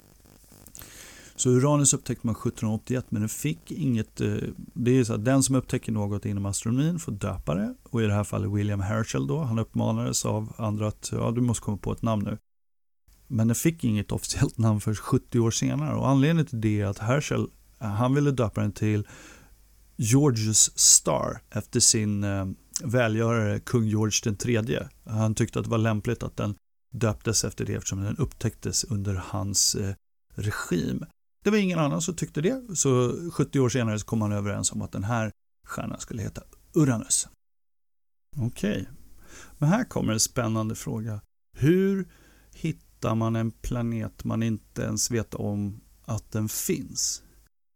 Så 1.36 1.50
Uranus 1.50 1.94
upptäckte 1.94 2.28
man 2.28 2.36
1781 2.36 3.06
men 3.10 3.22
den 3.22 3.30
fick 3.30 3.72
inget, 3.72 4.22
eh, 4.22 4.36
det 4.74 4.92
är 4.92 5.04
så 5.04 5.14
att 5.14 5.26
den 5.26 5.44
som 5.44 5.56
upptäcker 5.56 5.92
något 5.92 6.26
inom 6.26 6.46
astronomin 6.46 7.00
får 7.00 7.12
döpa 7.12 7.56
det 7.56 7.76
och 7.84 8.02
i 8.02 8.06
det 8.06 8.14
här 8.14 8.24
fallet 8.24 8.52
William 8.52 8.80
Herschel 8.80 9.28
då, 9.28 9.40
han 9.44 9.60
uppmanades 9.60 10.26
av 10.26 10.54
andra 10.58 10.88
att 10.88 11.10
ja, 11.12 11.32
du 11.32 11.42
måste 11.42 11.64
komma 11.64 11.78
på 11.78 11.92
ett 11.92 12.02
namn 12.02 12.24
nu. 12.24 12.38
Men 13.28 13.48
den 13.48 13.56
fick 13.56 13.84
inget 13.84 14.12
officiellt 14.12 14.58
namn 14.58 14.82
för 14.82 14.96
70 14.96 15.40
år 15.40 15.52
senare 15.52 15.96
och 15.96 16.10
anledningen 16.10 16.46
till 16.46 16.62
det 16.62 16.82
är 16.82 16.86
att 16.86 17.00
Herschel, 17.00 17.48
eh, 17.80 17.88
han 17.88 18.14
ville 18.16 18.32
döpa 18.32 18.62
den 18.62 18.72
till 18.72 19.08
Georges 19.96 20.80
Star 20.80 21.42
efter 21.50 21.80
sin 21.80 22.24
eh, 22.24 22.46
välgörare 22.84 23.60
kung 23.60 23.86
George 23.86 24.36
III. 24.46 24.80
Han 25.06 25.36
tyckte 25.36 25.60
att 25.60 25.66
det 25.66 25.72
var 25.72 25.78
lämpligt 25.78 26.24
att 26.24 26.38
den 26.38 26.56
döptes 26.92 27.44
efter 27.44 27.66
det 27.66 27.74
eftersom 27.74 28.04
den 28.04 28.18
upptäcktes 28.18 28.84
under 28.84 29.16
hans 29.16 29.76
eh, 29.76 29.96
regim. 30.36 31.06
Det 31.44 31.50
var 31.50 31.58
ingen 31.58 31.80
annan 31.80 32.02
som 32.02 32.16
tyckte 32.16 32.42
det, 32.42 32.76
så 32.76 33.16
70 33.32 33.60
år 33.60 33.70
senare 33.70 34.00
så 34.00 34.06
kom 34.06 34.20
man 34.20 34.32
överens 34.32 34.72
om 34.72 34.82
att 34.82 34.92
den 34.92 35.04
här 35.04 35.32
stjärnan 35.68 36.00
skulle 36.00 36.22
heta 36.22 36.42
Uranus. 36.74 37.28
Okej, 38.38 38.72
okay. 38.72 38.86
men 39.58 39.70
här 39.70 39.84
kommer 39.84 40.14
en 40.14 40.20
spännande 40.20 40.76
fråga. 40.76 41.22
Hur 41.58 42.08
hittar 42.54 43.16
man 43.16 43.36
en 43.36 43.52
planet 43.52 44.24
man 44.24 44.44
inte 44.44 44.82
ens 44.82 45.12
vet 45.12 45.34
om 45.34 45.82
att 46.06 46.32
den 46.32 46.50
finns? 46.50 47.24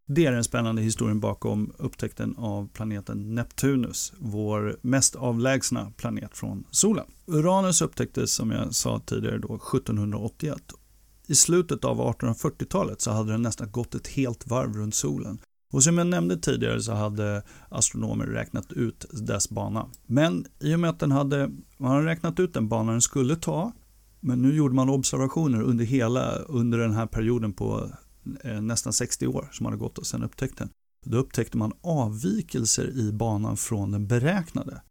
Det 0.10 0.26
är 0.26 0.32
den 0.32 0.44
spännande 0.44 0.82
historien 0.82 1.20
bakom 1.20 1.74
upptäckten 1.78 2.36
av 2.38 2.68
planeten 2.68 3.36
Neptunus, 3.36 4.14
vår 4.20 4.78
mest 4.82 5.16
avlägsna 5.16 5.92
planet 5.98 6.38
från 6.38 6.64
solen. 6.72 7.06
Uranus 7.26 7.82
upptäcktes 7.82 8.34
som 8.34 8.52
jag 8.52 8.76
sa 8.76 9.00
tidigare 9.00 9.38
då 9.38 9.56
1781. 9.56 10.58
I 11.28 11.36
slutet 11.36 11.86
av 11.86 12.00
1840-talet 12.00 13.02
så 13.02 13.12
hade 13.12 13.32
den 13.32 13.42
nästan 13.42 13.72
gått 13.72 13.96
ett 13.96 14.08
helt 14.08 14.48
varv 14.48 14.74
runt 14.74 14.96
solen. 14.96 15.40
Och 15.74 15.84
som 15.84 15.98
jag 15.98 16.08
nämnde 16.08 16.38
tidigare 16.38 16.82
så 16.82 16.92
hade 16.92 17.44
astronomer 17.70 18.26
räknat 18.26 18.72
ut 18.72 19.06
dess 19.12 19.50
bana. 19.50 19.86
Men 20.06 20.46
i 20.60 20.76
och 20.76 20.80
med 20.80 20.90
att 20.90 21.00
den 21.00 21.12
hade, 21.12 21.52
man 21.78 21.92
hade 21.92 22.06
räknat 22.06 22.40
ut 22.40 22.54
den 22.54 22.68
bana 22.68 22.92
den 22.92 23.02
skulle 23.02 23.36
ta, 23.36 23.72
men 24.20 24.42
nu 24.42 24.56
gjorde 24.56 24.76
man 24.76 24.90
observationer 24.90 25.62
under 25.62 25.86
hela, 25.86 26.36
under 26.36 26.78
den 26.78 26.94
här 26.94 27.06
perioden 27.06 27.54
på 27.54 27.90
Eh, 28.44 28.62
nästan 28.62 28.94
60 28.94 29.28
år 29.28 29.50
som 29.52 29.66
hade 29.66 29.78
gått 29.78 29.98
och 29.98 30.08
sen 30.08 30.24
upptäckte 30.24 30.64
den. 30.64 30.70
Då 31.06 31.18
upptäckte 31.18 31.58
man 31.58 31.74
avvikelser 31.82 33.00
i 33.00 33.12
banan 33.12 33.58
från 33.58 33.92
den 33.92 34.08
beräknade. 34.08 34.82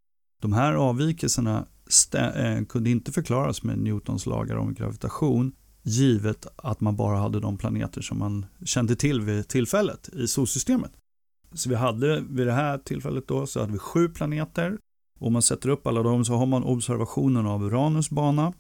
De 0.43 0.53
här 0.53 0.73
avvikelserna 0.73 1.67
eh, 2.15 2.65
kunde 2.65 2.91
inte 2.91 3.13
förklaras 3.13 3.63
med 3.63 3.79
Newtons 3.79 4.27
lagar 4.27 4.57
om 4.57 4.75
gravitation 4.75 5.53
givet 5.83 6.47
att 6.57 6.81
man 6.81 6.97
bara 6.97 7.19
hade 7.19 7.41
de 7.41 7.59
planeter 7.59 8.03
som 8.03 8.19
man 8.19 8.47
kände 8.65 8.97
till 8.97 9.21
vid 9.21 9.49
tillfället 9.49 10.09
i 10.09 10.29
solsystemet. 10.29 10.93
Så 11.53 11.69
vi 11.69 11.75
hade 11.75 12.21
vid 12.21 12.47
det 12.47 12.53
här 12.53 12.79
tillfället 12.79 13.29
då 13.29 13.47
så 13.47 13.61
hade 13.61 13.73
vi 13.73 13.79
sju 13.79 14.09
planeter. 14.09 14.79
Om 15.19 15.33
man 15.33 15.43
sätter 15.43 15.69
upp 15.69 15.87
alla 15.87 16.03
dem 16.03 16.25
så 16.25 16.35
har 16.35 16.47
man 16.47 16.65
observationen 16.65 17.47
av 17.47 17.65
Uranus 17.65 18.11
bana 18.11 18.53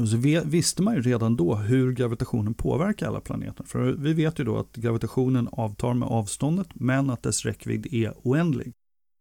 och 0.00 0.08
så 0.08 0.16
visste 0.44 0.82
man 0.82 0.94
ju 0.94 1.00
redan 1.00 1.36
då 1.36 1.54
hur 1.54 1.92
gravitationen 1.92 2.54
påverkar 2.54 3.08
alla 3.08 3.20
planeter. 3.20 3.64
För 3.64 3.92
vi 3.92 4.12
vet 4.12 4.40
ju 4.40 4.44
då 4.44 4.58
att 4.58 4.76
gravitationen 4.76 5.48
avtar 5.52 5.94
med 5.94 6.08
avståndet 6.08 6.68
men 6.74 7.10
att 7.10 7.22
dess 7.22 7.44
räckvidd 7.44 7.94
är 7.94 8.14
oändlig. 8.22 8.72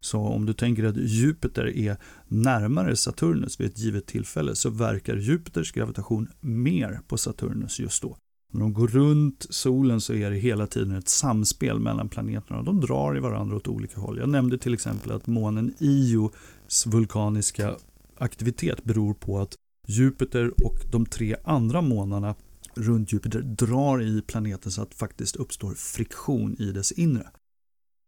Så 0.01 0.19
om 0.19 0.45
du 0.45 0.53
tänker 0.53 0.83
att 0.83 0.97
Jupiter 0.97 1.77
är 1.77 1.97
närmare 2.27 2.95
Saturnus 2.95 3.59
vid 3.59 3.67
ett 3.67 3.79
givet 3.79 4.05
tillfälle 4.05 4.55
så 4.55 4.69
verkar 4.69 5.15
Jupiters 5.15 5.71
gravitation 5.71 6.27
mer 6.39 6.99
på 7.07 7.17
Saturnus 7.17 7.79
just 7.79 8.01
då. 8.01 8.17
När 8.53 8.59
de 8.59 8.73
går 8.73 8.87
runt 8.87 9.45
solen 9.49 10.01
så 10.01 10.13
är 10.13 10.29
det 10.29 10.37
hela 10.37 10.67
tiden 10.67 10.95
ett 10.95 11.09
samspel 11.09 11.79
mellan 11.79 12.09
planeterna. 12.09 12.63
De 12.63 12.81
drar 12.81 13.17
i 13.17 13.19
varandra 13.19 13.55
åt 13.55 13.67
olika 13.67 13.99
håll. 13.99 14.17
Jag 14.17 14.29
nämnde 14.29 14.57
till 14.57 14.73
exempel 14.73 15.11
att 15.11 15.27
månen 15.27 15.73
Ios 15.79 16.87
vulkaniska 16.87 17.75
aktivitet 18.17 18.83
beror 18.83 19.13
på 19.13 19.39
att 19.39 19.55
Jupiter 19.85 20.65
och 20.65 20.85
de 20.91 21.05
tre 21.05 21.35
andra 21.43 21.81
månarna 21.81 22.35
runt 22.75 23.13
Jupiter 23.13 23.41
drar 23.41 24.01
i 24.01 24.21
planeten 24.21 24.71
så 24.71 24.81
att 24.81 24.89
det 24.89 24.95
faktiskt 24.95 25.35
uppstår 25.35 25.73
friktion 25.73 26.55
i 26.59 26.71
dess 26.71 26.91
inre. 26.91 27.27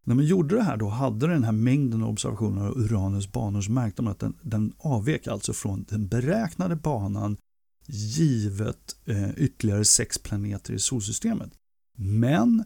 När 0.06 0.16
man 0.16 0.26
gjorde 0.26 0.56
det 0.56 0.64
här 0.64 0.78
då 0.78 0.90
hade 0.90 1.28
den 1.28 1.44
här 1.44 1.52
mängden 1.52 2.04
observationer 2.04 2.68
av 2.68 2.78
Uranus 2.78 3.32
banor 3.32 3.62
så 3.62 3.72
märkte 3.72 4.02
man 4.02 4.12
att 4.12 4.20
den, 4.20 4.34
den 4.42 4.74
avvek 4.78 5.28
alltså 5.28 5.54
från 5.54 5.86
den 5.90 6.08
beräknade 6.08 6.76
banan 6.76 7.38
givet 7.88 8.96
eh, 9.06 9.30
ytterligare 9.38 9.86
sex 9.86 10.18
planeter 10.18 10.74
i 10.74 10.80
solsystemet. 10.80 11.52
Men 12.00 12.64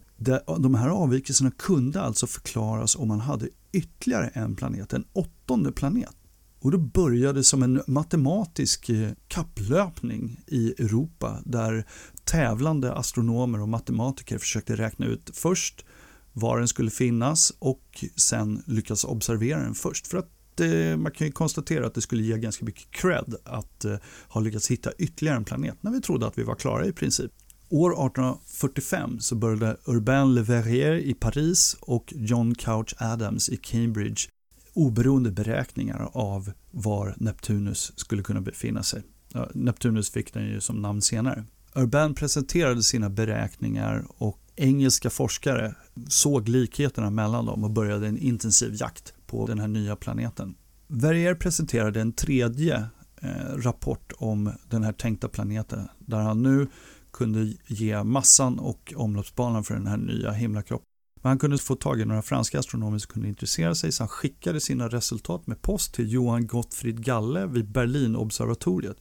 de 0.58 0.74
här 0.74 0.88
avvikelserna 0.88 1.50
kunde 1.50 2.00
alltså 2.00 2.26
förklaras 2.26 2.96
om 2.96 3.08
man 3.08 3.20
hade 3.20 3.48
ytterligare 3.72 4.28
en 4.28 4.56
planet, 4.56 4.92
en 4.92 5.04
åttonde 5.12 5.72
planet. 5.72 6.16
Och 6.62 6.70
då 6.70 6.78
började 6.78 7.44
som 7.44 7.62
en 7.62 7.82
matematisk 7.86 8.88
eh, 8.88 9.10
kapplöpning 9.28 10.40
i 10.46 10.74
Europa 10.78 11.38
där 11.44 11.86
tävlande 12.24 12.92
astronomer 12.92 13.60
och 13.60 13.68
matematiker 13.68 14.38
försökte 14.38 14.76
räkna 14.76 15.06
ut 15.06 15.30
först 15.34 15.84
var 16.32 16.58
den 16.58 16.68
skulle 16.68 16.90
finnas 16.90 17.52
och 17.58 18.04
sen 18.16 18.62
lyckas 18.66 19.04
observera 19.04 19.60
den 19.60 19.74
först. 19.74 20.06
För 20.06 20.18
att 20.18 20.60
eh, 20.60 20.96
man 20.96 21.12
kan 21.12 21.26
ju 21.26 21.32
konstatera 21.32 21.86
att 21.86 21.94
det 21.94 22.00
skulle 22.00 22.22
ge 22.22 22.38
ganska 22.38 22.64
mycket 22.64 22.90
cred 22.90 23.34
att 23.44 23.84
eh, 23.84 23.96
ha 24.28 24.40
lyckats 24.40 24.70
hitta 24.70 24.92
ytterligare 24.98 25.36
en 25.36 25.44
planet 25.44 25.82
när 25.82 25.90
vi 25.90 26.00
trodde 26.00 26.26
att 26.26 26.38
vi 26.38 26.42
var 26.42 26.54
klara 26.54 26.86
i 26.86 26.92
princip. 26.92 27.32
År 27.68 27.90
1845 27.90 29.20
så 29.20 29.34
började 29.34 29.76
Urbain 29.84 30.34
Le 30.34 30.42
Verrier 30.42 30.94
i 30.94 31.14
Paris 31.14 31.76
och 31.80 32.12
John 32.16 32.54
Couch 32.54 32.94
Adams 32.98 33.48
i 33.48 33.56
Cambridge 33.56 34.28
oberoende 34.74 35.30
beräkningar 35.30 36.08
av 36.12 36.52
var 36.70 37.14
Neptunus 37.16 37.92
skulle 37.96 38.22
kunna 38.22 38.40
befinna 38.40 38.82
sig. 38.82 39.02
Ja, 39.32 39.48
Neptunus 39.54 40.10
fick 40.10 40.34
den 40.34 40.46
ju 40.46 40.60
som 40.60 40.82
namn 40.82 41.02
senare. 41.02 41.44
Urban 41.74 42.14
presenterade 42.14 42.82
sina 42.82 43.10
beräkningar 43.10 44.04
och 44.08 44.38
engelska 44.56 45.10
forskare 45.10 45.74
såg 46.08 46.48
likheterna 46.48 47.10
mellan 47.10 47.46
dem 47.46 47.64
och 47.64 47.70
började 47.70 48.08
en 48.08 48.18
intensiv 48.18 48.74
jakt 48.74 49.14
på 49.26 49.46
den 49.46 49.58
här 49.58 49.68
nya 49.68 49.96
planeten. 49.96 50.54
Verrier 50.86 51.34
presenterade 51.34 52.00
en 52.00 52.12
tredje 52.12 52.86
eh, 53.20 53.56
rapport 53.56 54.12
om 54.16 54.52
den 54.68 54.82
här 54.82 54.92
tänkta 54.92 55.28
planeten 55.28 55.88
där 55.98 56.18
han 56.18 56.42
nu 56.42 56.68
kunde 57.12 57.54
ge 57.66 58.04
massan 58.04 58.58
och 58.58 58.92
omloppsbanan 58.96 59.64
för 59.64 59.74
den 59.74 59.86
här 59.86 59.96
nya 59.96 60.30
himlakroppen. 60.30 60.91
Men 61.22 61.30
han 61.30 61.38
kunde 61.38 61.58
få 61.58 61.74
tag 61.74 62.00
i 62.00 62.04
några 62.04 62.22
franska 62.22 62.58
astronomer 62.58 62.98
som 62.98 63.12
kunde 63.12 63.28
intressera 63.28 63.74
sig 63.74 63.92
så 63.92 64.02
han 64.02 64.08
skickade 64.08 64.60
sina 64.60 64.88
resultat 64.88 65.46
med 65.46 65.62
post 65.62 65.94
till 65.94 66.12
Johan 66.12 66.46
Gottfried 66.46 67.04
Galle 67.04 67.46
vid 67.46 67.70
Berlinobservatoriet. 67.70 68.96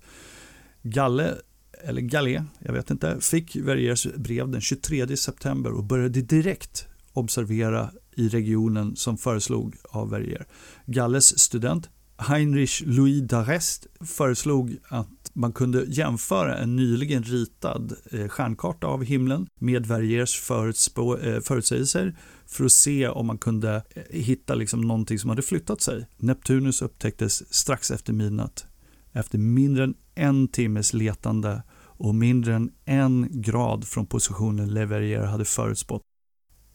Galle 0.83 1.35
eller 1.83 2.01
Galle, 2.01 2.45
jag 2.59 2.73
vet 2.73 2.91
inte, 2.91 3.21
fick 3.21 3.55
Verriers 3.55 4.07
brev 4.15 4.49
den 4.49 4.61
23 4.61 5.17
september 5.17 5.71
och 5.71 5.83
började 5.83 6.21
direkt 6.21 6.87
observera 7.13 7.91
i 8.15 8.29
regionen 8.29 8.95
som 8.95 9.17
föreslog 9.17 9.75
av 9.83 10.09
Verrier. 10.09 10.47
Galles 10.85 11.39
student 11.39 11.89
Heinrich 12.17 12.83
Louis 12.85 13.21
d'Arrest 13.21 13.87
föreslog 14.05 14.77
att 14.83 15.20
man 15.33 15.53
kunde 15.53 15.83
jämföra 15.87 16.57
en 16.57 16.75
nyligen 16.75 17.23
ritad 17.23 17.93
eh, 18.11 18.27
stjärnkarta 18.27 18.87
av 18.87 19.03
himlen 19.03 19.47
med 19.59 19.85
Verriers 19.85 20.49
eh, 20.51 21.39
förutsägelser 21.41 22.15
för 22.45 22.65
att 22.65 22.71
se 22.71 23.07
om 23.07 23.27
man 23.27 23.37
kunde 23.37 23.83
eh, 23.89 24.03
hitta 24.09 24.55
liksom 24.55 24.81
någonting 24.81 25.19
som 25.19 25.29
hade 25.29 25.41
flyttat 25.41 25.81
sig. 25.81 26.07
Neptunus 26.17 26.81
upptäcktes 26.81 27.53
strax 27.53 27.91
efter 27.91 28.13
midnatt. 28.13 28.65
Efter 29.13 29.37
mindre 29.37 29.83
än 29.83 29.95
en 30.15 30.47
timmes 30.47 30.93
letande 30.93 31.61
och 32.01 32.15
mindre 32.15 32.55
än 32.55 32.71
en 32.85 33.27
grad 33.31 33.87
från 33.87 34.05
positionen 34.05 34.73
Leverrier 34.73 35.23
hade 35.23 35.45
förutspått. 35.45 36.01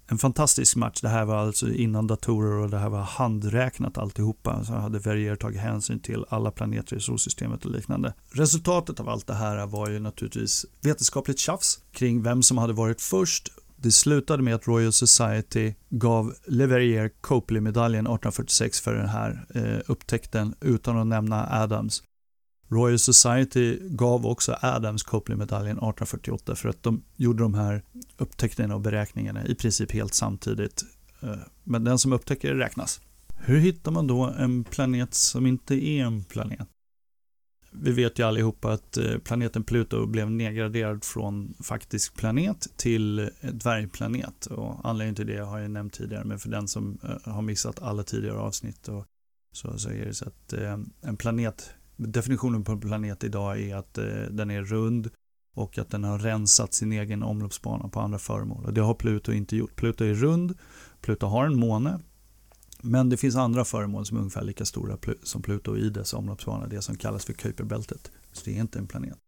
En 0.09 0.19
fantastisk 0.19 0.77
match. 0.77 1.01
Det 1.01 1.09
här 1.09 1.25
var 1.25 1.37
alltså 1.37 1.69
innan 1.73 2.07
datorer 2.07 2.53
och 2.53 2.71
det 2.71 2.79
här 2.79 2.89
var 2.89 3.03
handräknat 3.03 3.99
alltihopa. 3.99 4.65
Så 4.65 4.73
hade 4.73 4.99
Verrier 4.99 5.37
tagit 5.37 5.61
hänsyn 5.61 6.01
till 6.01 6.25
alla 6.29 6.51
planeter 6.51 6.97
i 6.97 7.01
solsystemet 7.01 7.65
och 7.65 7.71
liknande. 7.71 8.15
Resultatet 8.31 9.01
av 9.01 9.09
allt 9.09 9.27
det 9.27 9.35
här 9.35 9.67
var 9.67 9.89
ju 9.89 9.99
naturligtvis 9.99 10.67
vetenskapligt 10.83 11.39
tjafs 11.39 11.79
kring 11.93 12.23
vem 12.23 12.43
som 12.43 12.59
hade 12.59 12.73
varit 12.73 13.01
först 13.01 13.53
det 13.77 13.93
slutade 13.93 14.43
med 14.43 14.55
att 14.55 14.69
Royal 14.69 14.93
Society 14.93 15.75
gav 15.89 16.35
Leverrier 16.47 17.11
Copley-medaljen 17.21 18.07
1846 18.07 18.81
för 18.81 18.95
den 18.95 19.09
här 19.09 19.47
eh, 19.55 19.81
upptäckten 19.87 20.55
utan 20.61 20.99
att 20.99 21.07
nämna 21.07 21.63
Adams. 21.63 22.03
Royal 22.69 22.99
Society 22.99 23.79
gav 23.83 24.27
också 24.27 24.57
Adams 24.61 25.03
Copley-medaljen 25.03 25.77
1848 25.77 26.55
för 26.55 26.69
att 26.69 26.83
de 26.83 27.03
gjorde 27.17 27.43
de 27.43 27.55
här 27.55 27.83
upptäckterna 28.17 28.75
och 28.75 28.81
beräkningarna 28.81 29.47
i 29.47 29.55
princip 29.55 29.93
helt 29.93 30.15
samtidigt. 30.15 30.85
Eh, 31.21 31.37
men 31.65 31.85
den 31.85 31.99
som 31.99 32.13
upptäcker 32.13 32.55
det 32.55 32.61
räknas. 32.61 33.01
Hur 33.37 33.59
hittar 33.59 33.91
man 33.91 34.07
då 34.07 34.25
en 34.25 34.65
planet 34.65 35.15
som 35.15 35.47
inte 35.47 35.75
är 35.75 36.05
en 36.05 36.25
planet? 36.25 36.69
Vi 37.71 37.93
vet 37.93 38.19
ju 38.19 38.23
allihopa 38.23 38.73
att 38.73 38.97
eh, 38.97 39.19
planeten 39.19 39.65
Pluto 39.65 40.07
blev 40.07 40.31
nedgraderad 40.31 41.05
från 41.05 41.55
faktisk 41.63 42.17
planet 42.17 42.67
till 42.77 43.31
dvärgplanet. 43.53 44.47
Och 44.47 44.89
anledningen 44.89 45.15
till 45.15 45.27
det 45.27 45.39
har 45.39 45.59
jag 45.59 45.71
nämnt 45.71 45.93
tidigare, 45.93 46.25
men 46.25 46.39
för 46.39 46.49
den 46.49 46.69
som 46.69 46.99
eh, 47.03 47.33
har 47.33 47.43
missat 47.43 47.83
alla 47.83 48.03
tidigare 48.03 48.39
avsnitt 48.39 48.89
och 48.89 49.07
så, 49.53 49.79
så 49.79 49.91
är 49.91 50.05
det 50.05 50.15
så 50.15 50.25
att 50.25 50.53
en 51.03 51.17
planet 51.17 51.71
definitionen 51.97 52.65
på 52.65 52.73
en 52.73 52.81
planet 52.81 53.25
idag 53.25 53.61
är 53.61 53.77
att 53.77 53.99
eh, 53.99 54.05
den 54.31 54.51
är 54.51 54.63
rund 54.63 55.11
och 55.55 55.79
att 55.79 55.91
den 55.91 56.05
har 56.05 56.19
rensat 56.19 56.75
sin 56.75 56.93
egen 56.93 57.23
omloppsbana 57.23 57.89
på 57.89 58.01
andra 58.01 58.19
föremål. 58.19 58.65
Och 58.65 58.75
det 58.75 58.81
har 58.81 58.95
Pluto 58.95 59.33
inte 59.33 59.57
gjort. 59.57 59.77
Pluto 59.77 60.05
är 60.05 60.15
rund, 60.15 60.55
Pluto 61.01 61.27
har 61.27 61.47
en 61.47 61.59
måne, 61.59 62.01
men 62.83 63.09
det 63.09 63.17
finns 63.17 63.37
andra 63.37 63.65
föremål 63.65 64.07
som 64.07 64.17
är 64.17 64.21
ungefär 64.21 64.45
lika 64.45 64.65
stora 64.65 64.99
som 65.23 65.43
Pluto 65.43 65.77
i 65.77 65.91
dess 65.91 66.15
omloppsbana, 66.15 66.67
det 66.67 66.83
som 66.83 66.97
kallas 66.97 67.25
för 67.25 67.33
Kuiperbältet. 67.33 68.11
Så 68.33 68.45
det 68.45 68.57
är 68.57 68.61
inte 68.61 68.79
en 68.79 68.87
planet. 68.87 69.19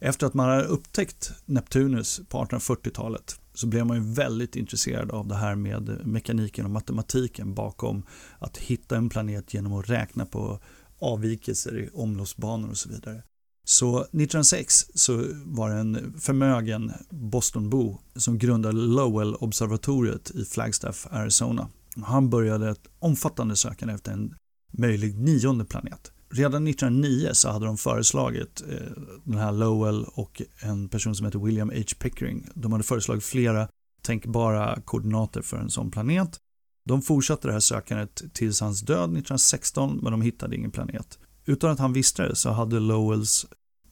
Efter 0.00 0.26
att 0.26 0.34
man 0.34 0.48
har 0.48 0.62
upptäckt 0.62 1.32
Neptunus 1.46 2.20
på 2.28 2.44
1840-talet 2.44 3.40
så 3.54 3.66
blev 3.66 3.86
man 3.86 3.96
ju 3.96 4.12
väldigt 4.14 4.56
intresserad 4.56 5.10
av 5.10 5.28
det 5.28 5.34
här 5.34 5.54
med 5.54 6.06
mekaniken 6.06 6.64
och 6.64 6.70
matematiken 6.70 7.54
bakom 7.54 8.02
att 8.38 8.56
hitta 8.56 8.96
en 8.96 9.08
planet 9.08 9.54
genom 9.54 9.72
att 9.72 9.90
räkna 9.90 10.26
på 10.26 10.58
avvikelser 11.02 11.78
i 11.78 11.90
omloppsbanor 11.94 12.70
och 12.70 12.78
så 12.78 12.88
vidare. 12.88 13.22
Så 13.64 14.00
1906 14.00 14.86
så 14.94 15.24
var 15.44 15.70
det 15.70 15.76
en 15.76 16.20
förmögen 16.20 16.92
Bostonbo 17.10 17.98
som 18.16 18.38
grundade 18.38 18.78
Lowell-observatoriet 18.78 20.30
i 20.30 20.44
Flagstaff, 20.44 21.06
Arizona. 21.10 21.68
Han 22.04 22.30
började 22.30 22.70
ett 22.70 22.86
omfattande 22.98 23.56
sökande 23.56 23.94
efter 23.94 24.12
en 24.12 24.34
möjlig 24.72 25.18
nionde 25.18 25.64
planet. 25.64 26.12
Redan 26.30 26.66
1909 26.66 27.30
så 27.32 27.50
hade 27.50 27.66
de 27.66 27.76
föreslagit 27.78 28.62
eh, 28.70 29.02
den 29.24 29.38
här 29.38 29.52
Lowell 29.52 30.04
och 30.14 30.42
en 30.60 30.88
person 30.88 31.14
som 31.14 31.26
heter 31.26 31.38
William 31.38 31.70
H. 31.70 31.82
Pickering. 31.98 32.46
De 32.54 32.72
hade 32.72 32.84
föreslagit 32.84 33.24
flera 33.24 33.68
tänkbara 34.02 34.80
koordinater 34.84 35.42
för 35.42 35.56
en 35.56 35.70
sån 35.70 35.90
planet 35.90 36.38
de 36.84 37.02
fortsatte 37.02 37.48
det 37.48 37.52
här 37.52 37.60
sökandet 37.60 38.22
tills 38.32 38.60
hans 38.60 38.80
död 38.80 39.04
1916 39.04 39.98
men 40.02 40.12
de 40.12 40.22
hittade 40.22 40.56
ingen 40.56 40.70
planet. 40.70 41.18
Utan 41.44 41.70
att 41.70 41.78
han 41.78 41.92
visste 41.92 42.28
det 42.28 42.36
så 42.36 42.50
hade 42.50 42.80
Lowells 42.80 43.46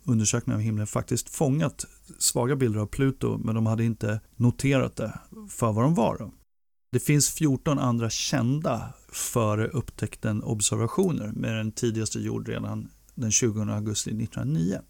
undersökning 0.04 0.54
av 0.54 0.60
himlen 0.60 0.86
faktiskt 0.86 1.30
fångat 1.30 1.84
svaga 2.18 2.56
bilder 2.56 2.80
av 2.80 2.86
Pluto 2.86 3.38
men 3.38 3.54
de 3.54 3.66
hade 3.66 3.84
inte 3.84 4.20
noterat 4.36 4.96
det 4.96 5.18
för 5.48 5.72
vad 5.72 5.84
de 5.84 5.94
var. 5.94 6.30
Det 6.92 7.00
finns 7.00 7.30
14 7.30 7.78
andra 7.78 8.10
kända 8.10 8.92
före 9.12 9.68
upptäckten 9.68 10.42
observationer 10.42 11.32
med 11.32 11.56
den 11.56 11.72
tidigaste 11.72 12.18
gjord 12.20 12.48
redan 12.48 12.88
den 13.14 13.30
20 13.30 13.62
augusti 13.62 14.10
1909. 14.10 14.80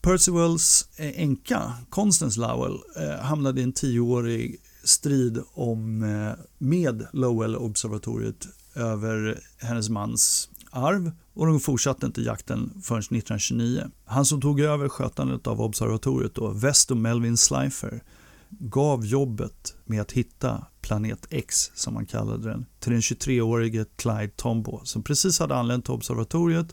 Percivals 0.00 0.88
änka, 0.96 1.72
Constance 1.90 2.40
Lowell, 2.40 2.78
eh, 2.96 3.24
hamnade 3.24 3.60
i 3.60 3.64
en 3.64 3.72
tioårig 3.72 4.60
strid 4.88 5.42
om, 5.54 6.02
eh, 6.02 6.44
med 6.58 7.06
Lowell-observatoriet 7.12 8.48
över 8.74 9.40
hennes 9.58 9.88
mans 9.88 10.50
arv 10.70 11.12
och 11.34 11.46
de 11.46 11.60
fortsatte 11.60 12.06
inte 12.06 12.22
jakten 12.22 12.82
förrän 12.82 12.98
1929. 12.98 13.90
Han 14.04 14.26
som 14.26 14.40
tog 14.40 14.60
över 14.60 14.88
skötandet 14.88 15.46
av 15.46 15.60
observatoriet 15.60 16.34
då, 16.34 16.48
Vesto 16.48 16.94
Melvin 16.94 17.36
Slifer, 17.36 18.02
gav 18.48 19.06
jobbet 19.06 19.74
med 19.84 20.00
att 20.00 20.12
hitta 20.12 20.66
planet 20.80 21.26
X, 21.30 21.70
som 21.74 21.94
man 21.94 22.06
kallade 22.06 22.48
den, 22.48 22.66
till 22.78 22.92
den 22.92 23.00
23-årige 23.00 23.84
Clyde 23.96 24.32
Tombaugh 24.36 24.84
som 24.84 25.02
precis 25.02 25.38
hade 25.38 25.54
anlänt 25.54 25.84
till 25.84 25.94
observatoriet 25.94 26.66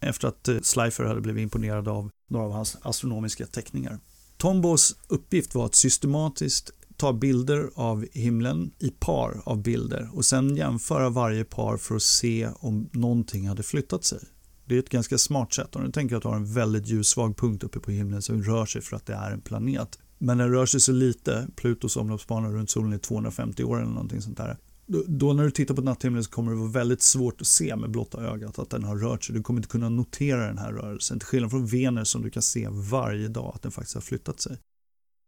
efter 0.00 0.28
att 0.28 0.48
eh, 0.48 0.60
Slifer 0.62 1.04
hade 1.04 1.20
blivit 1.20 1.42
imponerad 1.42 1.88
av 1.88 2.10
några 2.30 2.46
av 2.46 2.52
hans 2.52 2.76
astronomiska 2.82 3.46
teckningar. 3.46 3.98
Tombos 4.36 4.96
uppgift 5.08 5.54
var 5.54 5.66
att 5.66 5.74
systematiskt 5.74 6.70
ta 6.96 7.12
bilder 7.12 7.70
av 7.74 8.06
himlen 8.12 8.70
i 8.78 8.90
par 8.90 9.40
av 9.44 9.62
bilder 9.62 10.10
och 10.12 10.24
sen 10.24 10.56
jämföra 10.56 11.10
varje 11.10 11.44
par 11.44 11.76
för 11.76 11.96
att 11.96 12.02
se 12.02 12.48
om 12.58 12.88
någonting 12.92 13.48
hade 13.48 13.62
flyttat 13.62 14.04
sig. 14.04 14.18
Det 14.64 14.74
är 14.74 14.78
ett 14.78 14.88
ganska 14.88 15.18
smart 15.18 15.54
sätt. 15.54 15.76
Om 15.76 15.84
du 15.84 15.92
tänker 15.92 16.16
att 16.16 16.22
du 16.22 16.28
har 16.28 16.36
en 16.36 16.52
väldigt 16.52 16.86
ljussvag 16.86 17.36
punkt 17.36 17.64
uppe 17.64 17.80
på 17.80 17.90
himlen 17.90 18.22
som 18.22 18.42
rör 18.42 18.66
sig 18.66 18.82
för 18.82 18.96
att 18.96 19.06
det 19.06 19.14
är 19.14 19.30
en 19.30 19.40
planet. 19.40 19.98
Men 20.18 20.38
den 20.38 20.50
rör 20.50 20.66
sig 20.66 20.80
så 20.80 20.92
lite, 20.92 21.48
Plutos 21.56 21.96
omloppsbana 21.96 22.50
runt 22.50 22.70
solen 22.70 22.92
är 22.92 22.98
250 22.98 23.64
år 23.64 23.76
eller 23.76 23.90
någonting 23.90 24.22
sånt 24.22 24.36
där. 24.36 24.58
Då, 25.06 25.32
när 25.32 25.44
du 25.44 25.50
tittar 25.50 25.74
på 25.74 25.82
natthimlen 25.82 26.24
så 26.24 26.30
kommer 26.30 26.52
det 26.52 26.58
vara 26.58 26.70
väldigt 26.70 27.02
svårt 27.02 27.40
att 27.40 27.46
se 27.46 27.76
med 27.76 27.90
blotta 27.90 28.22
ögat 28.22 28.58
att 28.58 28.70
den 28.70 28.84
har 28.84 28.96
rört 28.96 29.24
sig. 29.24 29.34
Du 29.34 29.42
kommer 29.42 29.58
inte 29.58 29.68
kunna 29.68 29.88
notera 29.88 30.46
den 30.46 30.58
här 30.58 30.72
rörelsen. 30.72 31.18
Till 31.18 31.26
skillnad 31.26 31.50
från 31.50 31.66
Venus 31.66 32.08
som 32.08 32.22
du 32.22 32.30
kan 32.30 32.42
se 32.42 32.68
varje 32.70 33.28
dag 33.28 33.52
att 33.54 33.62
den 33.62 33.72
faktiskt 33.72 33.94
har 33.94 34.02
flyttat 34.02 34.40
sig. 34.40 34.58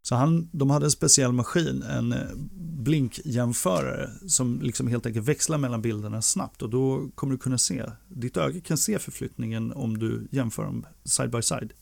Så 0.08 0.14
han, 0.14 0.48
de 0.52 0.70
hade 0.70 0.86
en 0.86 0.90
speciell 0.90 1.32
maskin, 1.32 1.82
en 1.82 2.12
eh, 2.12 2.18
blinkjämförare 2.56 4.10
som 4.26 4.60
liksom 4.62 4.88
helt 4.88 5.06
enkelt 5.06 5.28
växlar 5.28 5.58
mellan 5.58 5.82
bilderna 5.82 6.22
snabbt 6.22 6.62
och 6.62 6.70
då 6.70 7.08
kommer 7.14 7.32
du 7.32 7.38
kunna 7.38 7.58
se, 7.58 7.84
ditt 8.08 8.36
öga 8.36 8.60
kan 8.60 8.78
se 8.78 8.98
förflyttningen 8.98 9.72
om 9.72 9.98
du 9.98 10.28
jämför 10.30 10.64
dem 10.64 10.86
side 11.04 11.30
by 11.30 11.42
side. 11.42 11.72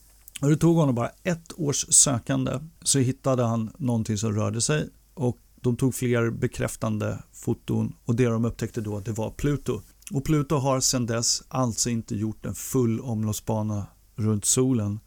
Och 0.41 0.51
det 0.51 0.57
tog 0.57 0.77
honom 0.77 0.95
bara 0.95 1.11
ett 1.23 1.53
års 1.57 1.87
sökande 1.89 2.53
så 2.83 2.99
hittade 2.99 3.43
han 3.43 3.71
någonting 3.79 4.19
som 4.19 4.33
rörde 4.33 4.61
sig 4.61 4.89
och 5.15 5.39
de 5.61 5.77
tog 5.77 5.95
fler 5.95 6.31
bekräftande 6.31 7.19
foton 7.33 7.93
och 8.05 8.17
det 8.17 8.25
de 8.25 8.45
upptäckte 8.45 8.81
då 8.81 9.01
det 9.01 9.13
var 9.13 9.31
Pluto. 9.31 9.81
Och 10.13 10.25
Pluto 10.25 10.57
har 10.57 10.81
sedan 10.81 11.07
dess 11.07 11.43
alltså 11.49 11.91
inte 11.91 12.17
gjort 12.17 12.47
en 12.47 12.55
full 12.55 13.01
omloppsbana 13.01 13.87
runt 14.17 14.45
solen 14.45 15.01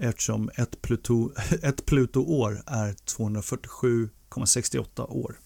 eftersom 0.00 0.50
ett, 0.56 0.82
Pluto, 0.82 1.30
ett 1.62 1.86
Pluto-år 1.86 2.62
är 2.66 2.92
247,68 2.92 5.10
år. 5.10 5.38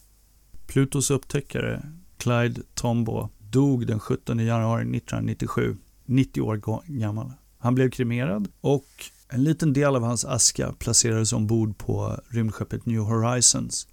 Plutos 0.67 1.11
upptäckare 1.11 1.83
Clyde 2.17 2.63
Tombaugh 2.75 3.29
dog 3.39 3.87
den 3.87 4.01
17 4.01 4.39
januari 4.39 4.83
1997, 4.83 5.77
90 6.05 6.41
år 6.41 6.83
gammal. 6.87 7.33
Han 7.59 7.75
blev 7.75 7.91
kremerad 7.91 8.49
och 8.61 8.87
en 9.29 9.45
liten 9.45 9.73
del 9.73 9.97
av 9.97 10.03
hans 10.03 10.25
aska 10.25 10.73
placerades 10.73 11.33
ombord 11.33 11.79
på 11.79 12.21
rymdskeppet 12.29 12.87
New 12.87 13.01
Horizons 13.01 13.89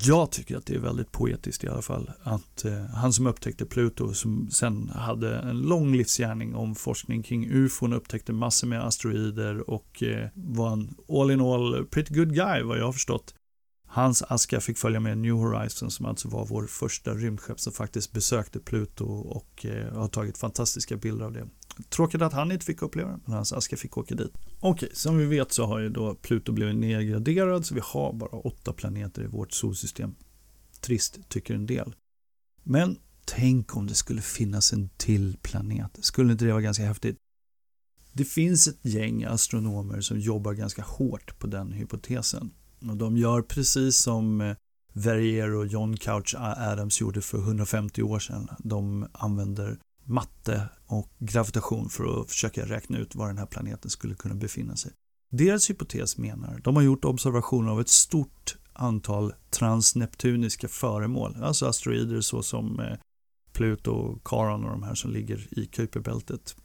jag 0.00 0.30
tycker 0.30 0.56
att 0.56 0.66
det 0.66 0.74
är 0.74 0.78
väldigt 0.78 1.12
poetiskt 1.12 1.64
i 1.64 1.68
alla 1.68 1.82
fall. 1.82 2.10
Att 2.22 2.64
eh, 2.64 2.84
han 2.84 3.12
som 3.12 3.26
upptäckte 3.26 3.66
Pluto, 3.66 4.14
som 4.14 4.50
sen 4.50 4.88
hade 4.88 5.36
en 5.36 5.60
lång 5.60 5.96
livsgärning 5.96 6.54
om 6.54 6.74
forskning 6.74 7.22
kring 7.22 7.46
ufon, 7.50 7.92
upptäckte 7.92 8.32
massor 8.32 8.66
med 8.66 8.84
asteroider 8.84 9.70
och 9.70 10.02
eh, 10.02 10.28
var 10.34 10.72
en 10.72 10.94
all 11.08 11.30
in 11.30 11.40
all 11.40 11.86
pretty 11.86 12.14
good 12.14 12.34
guy 12.34 12.62
vad 12.62 12.78
jag 12.78 12.84
har 12.84 12.92
förstått. 12.92 13.34
Hans 13.86 14.22
aska 14.22 14.60
fick 14.60 14.78
följa 14.78 15.00
med 15.00 15.18
New 15.18 15.34
Horizons 15.34 15.94
som 15.94 16.06
alltså 16.06 16.28
var 16.28 16.46
vår 16.46 16.66
första 16.66 17.14
rymdskepp 17.14 17.60
som 17.60 17.72
faktiskt 17.72 18.12
besökte 18.12 18.60
Pluto 18.60 19.04
och 19.04 19.66
eh, 19.66 19.94
har 19.94 20.08
tagit 20.08 20.38
fantastiska 20.38 20.96
bilder 20.96 21.24
av 21.24 21.32
det. 21.32 21.48
Tråkigt 21.88 22.22
att 22.22 22.32
han 22.32 22.52
inte 22.52 22.64
fick 22.64 22.82
uppleva 22.82 23.10
det, 23.10 23.20
men 23.24 23.34
hans 23.34 23.52
aska 23.52 23.76
fick 23.76 23.96
åka 23.96 24.14
dit. 24.14 24.32
Okej, 24.60 24.88
som 24.92 25.18
vi 25.18 25.26
vet 25.26 25.52
så 25.52 25.66
har 25.66 25.78
ju 25.78 25.88
då 25.88 26.14
Pluto 26.14 26.52
blivit 26.52 26.76
nedgraderad 26.76 27.66
så 27.66 27.74
vi 27.74 27.80
har 27.84 28.12
bara 28.12 28.30
åtta 28.30 28.72
planeter 28.72 29.22
i 29.22 29.26
vårt 29.26 29.52
solsystem. 29.52 30.14
Trist, 30.80 31.28
tycker 31.28 31.54
en 31.54 31.66
del. 31.66 31.94
Men 32.62 32.98
tänk 33.24 33.76
om 33.76 33.86
det 33.86 33.94
skulle 33.94 34.22
finnas 34.22 34.72
en 34.72 34.88
till 34.96 35.36
planet. 35.42 35.98
Skulle 36.00 36.32
inte 36.32 36.44
det 36.44 36.52
vara 36.52 36.62
ganska 36.62 36.84
häftigt? 36.84 37.16
Det 38.12 38.24
finns 38.24 38.68
ett 38.68 38.78
gäng 38.82 39.24
astronomer 39.24 40.00
som 40.00 40.20
jobbar 40.20 40.52
ganska 40.52 40.82
hårt 40.82 41.38
på 41.38 41.46
den 41.46 41.72
hypotesen. 41.72 42.50
Och 42.88 42.96
de 42.96 43.16
gör 43.16 43.42
precis 43.42 43.96
som 43.96 44.40
eh, 44.40 44.56
Verrier 44.92 45.54
och 45.54 45.66
John 45.66 45.96
Couch 45.96 46.34
Adams 46.38 47.00
gjorde 47.00 47.20
för 47.20 47.38
150 47.38 48.02
år 48.02 48.18
sedan. 48.18 48.48
De 48.58 49.06
använder 49.12 49.78
matte 50.04 50.68
och 50.86 51.08
gravitation 51.18 51.88
för 51.88 52.20
att 52.20 52.28
försöka 52.28 52.66
räkna 52.66 52.98
ut 52.98 53.14
var 53.14 53.26
den 53.26 53.38
här 53.38 53.46
planeten 53.46 53.90
skulle 53.90 54.14
kunna 54.14 54.34
befinna 54.34 54.76
sig. 54.76 54.92
Deras 55.30 55.70
hypotes 55.70 56.18
menar, 56.18 56.60
de 56.64 56.76
har 56.76 56.82
gjort 56.82 57.04
observationer 57.04 57.70
av 57.72 57.80
ett 57.80 57.88
stort 57.88 58.56
antal 58.72 59.34
transneptuniska 59.50 60.68
föremål, 60.68 61.36
alltså 61.42 61.66
asteroider 61.66 62.20
såsom 62.20 62.80
eh, 62.80 62.98
Pluto, 63.52 64.20
Charon 64.24 64.64
och 64.64 64.70
de 64.70 64.82
här 64.82 64.94
som 64.94 65.10
ligger 65.10 65.58
i 65.58 65.66
Kuiperbältet. 65.66 66.56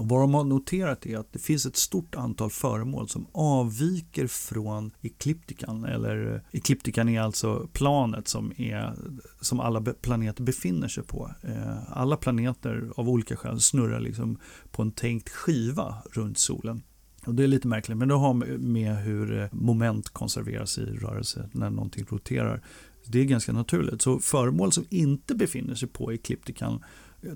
Och 0.00 0.08
vad 0.08 0.20
de 0.20 0.34
har 0.34 0.44
noterat 0.44 1.06
är 1.06 1.18
att 1.18 1.32
det 1.32 1.38
finns 1.38 1.66
ett 1.66 1.76
stort 1.76 2.14
antal 2.14 2.50
föremål 2.50 3.08
som 3.08 3.26
avviker 3.32 4.26
från 4.26 4.90
ekliptikan. 5.02 5.84
Eller 5.84 6.34
eh, 6.34 6.40
ekliptikan 6.52 7.08
är 7.08 7.20
alltså 7.20 7.68
planet 7.72 8.28
som, 8.28 8.52
är, 8.56 8.94
som 9.40 9.60
alla 9.60 9.80
planeter 9.80 10.42
befinner 10.42 10.88
sig 10.88 11.04
på. 11.04 11.30
Eh, 11.42 11.98
alla 11.98 12.16
planeter 12.16 12.90
av 12.96 13.08
olika 13.08 13.36
skäl 13.36 13.60
snurrar 13.60 14.00
liksom 14.00 14.38
på 14.70 14.82
en 14.82 14.92
tänkt 14.92 15.28
skiva 15.28 15.94
runt 16.12 16.38
solen. 16.38 16.82
Och 17.26 17.34
Det 17.34 17.42
är 17.42 17.46
lite 17.46 17.68
märkligt, 17.68 17.98
men 17.98 18.08
det 18.08 18.14
har 18.14 18.34
med 18.58 18.96
hur 18.96 19.40
eh, 19.40 19.48
moment 19.52 20.08
konserveras 20.08 20.78
i 20.78 20.84
rörelse 20.84 21.48
när 21.52 21.70
någonting 21.70 22.06
roterar. 22.10 22.62
Det 23.06 23.20
är 23.20 23.24
ganska 23.24 23.52
naturligt. 23.52 24.02
Så 24.02 24.18
föremål 24.18 24.72
som 24.72 24.84
inte 24.90 25.34
befinner 25.34 25.74
sig 25.74 25.88
på 25.88 26.12
ekliptikan 26.12 26.84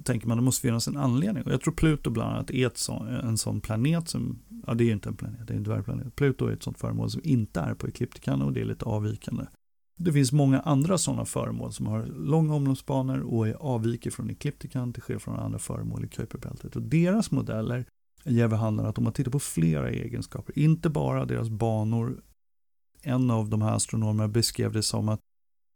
tänker 0.04 0.28
man 0.28 0.36
det 0.36 0.42
måste 0.42 0.62
finnas 0.62 0.88
en 0.88 0.96
anledning. 0.96 1.44
Och 1.44 1.52
jag 1.52 1.60
tror 1.60 1.74
Pluto 1.74 2.10
bland 2.10 2.30
annat 2.32 2.50
är 2.50 2.66
ett 2.66 2.88
en 3.24 3.38
sån 3.38 3.60
planet 3.60 4.08
som, 4.08 4.38
ja 4.66 4.74
det 4.74 4.84
är 4.84 4.86
ju 4.86 4.92
inte 4.92 5.08
en 5.08 5.16
planet, 5.16 5.46
det 5.46 5.52
är 5.52 5.56
en 5.56 5.62
dvärgplanet. 5.62 6.16
Pluto 6.16 6.46
är 6.46 6.52
ett 6.52 6.62
sånt 6.62 6.78
föremål 6.78 7.10
som 7.10 7.20
inte 7.24 7.60
är 7.60 7.74
på 7.74 7.88
ekliptikan 7.88 8.42
och 8.42 8.52
det 8.52 8.60
är 8.60 8.64
lite 8.64 8.84
avvikande. 8.84 9.44
Det 9.96 10.12
finns 10.12 10.32
många 10.32 10.60
andra 10.60 10.98
sådana 10.98 11.24
föremål 11.24 11.72
som 11.72 11.86
har 11.86 12.06
långa 12.06 12.54
omloppsbanor 12.54 13.20
och 13.20 13.48
är 13.48 13.54
avviker 13.54 14.10
från 14.10 14.30
ekliptikan 14.30 14.92
till 14.92 15.02
skillnad 15.02 15.22
från 15.22 15.36
andra 15.36 15.58
föremål 15.58 16.04
i 16.04 16.08
Kuiperbältet. 16.08 16.76
Och 16.76 16.82
deras 16.82 17.30
modeller 17.30 17.86
ger 18.24 18.48
vid 18.48 18.58
handen 18.58 18.86
att 18.86 18.98
om 18.98 19.04
man 19.04 19.12
tittar 19.12 19.30
på 19.30 19.38
flera 19.38 19.90
egenskaper, 19.90 20.58
inte 20.58 20.90
bara 20.90 21.24
deras 21.24 21.48
banor. 21.48 22.22
En 23.02 23.30
av 23.30 23.48
de 23.48 23.62
här 23.62 23.74
astronomerna 23.74 24.28
beskrev 24.28 24.72
det 24.72 24.82
som 24.82 25.08
att 25.08 25.20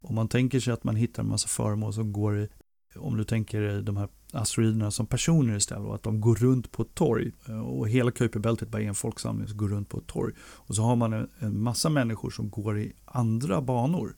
om 0.03 0.15
man 0.15 0.29
tänker 0.29 0.61
sig 0.61 0.73
att 0.73 0.85
man 0.85 0.97
hittar 0.97 1.23
en 1.23 1.29
massa 1.29 1.49
föremål 1.49 1.93
som 1.93 2.13
går 2.13 2.39
i 2.39 2.49
om 2.99 3.17
du 3.17 3.25
tänker 3.25 3.61
dig 3.61 3.83
de 3.83 3.97
här 3.97 4.09
asteroiderna 4.33 4.91
som 4.91 5.07
personer 5.07 5.57
istället 5.57 5.87
och 5.87 5.95
att 5.95 6.03
de 6.03 6.21
går 6.21 6.35
runt 6.35 6.73
på 6.73 6.83
ett 6.83 6.95
torg 6.95 7.33
eh, 7.49 7.61
och 7.61 7.89
hela 7.89 8.11
Kuiperbältet 8.11 8.69
bara 8.69 8.83
är 8.83 8.87
en 8.87 8.95
folksamling 8.95 9.49
som 9.49 9.57
går 9.57 9.69
runt 9.69 9.89
på 9.89 9.99
ett 9.99 10.07
torg 10.07 10.35
och 10.41 10.77
så 10.77 10.83
har 10.83 10.97
man 10.97 11.13
en, 11.13 11.29
en 11.39 11.63
massa 11.63 11.89
människor 11.89 12.31
som 12.31 12.51
går 12.51 12.79
i 12.79 12.93
andra 13.05 13.61
banor. 13.63 14.17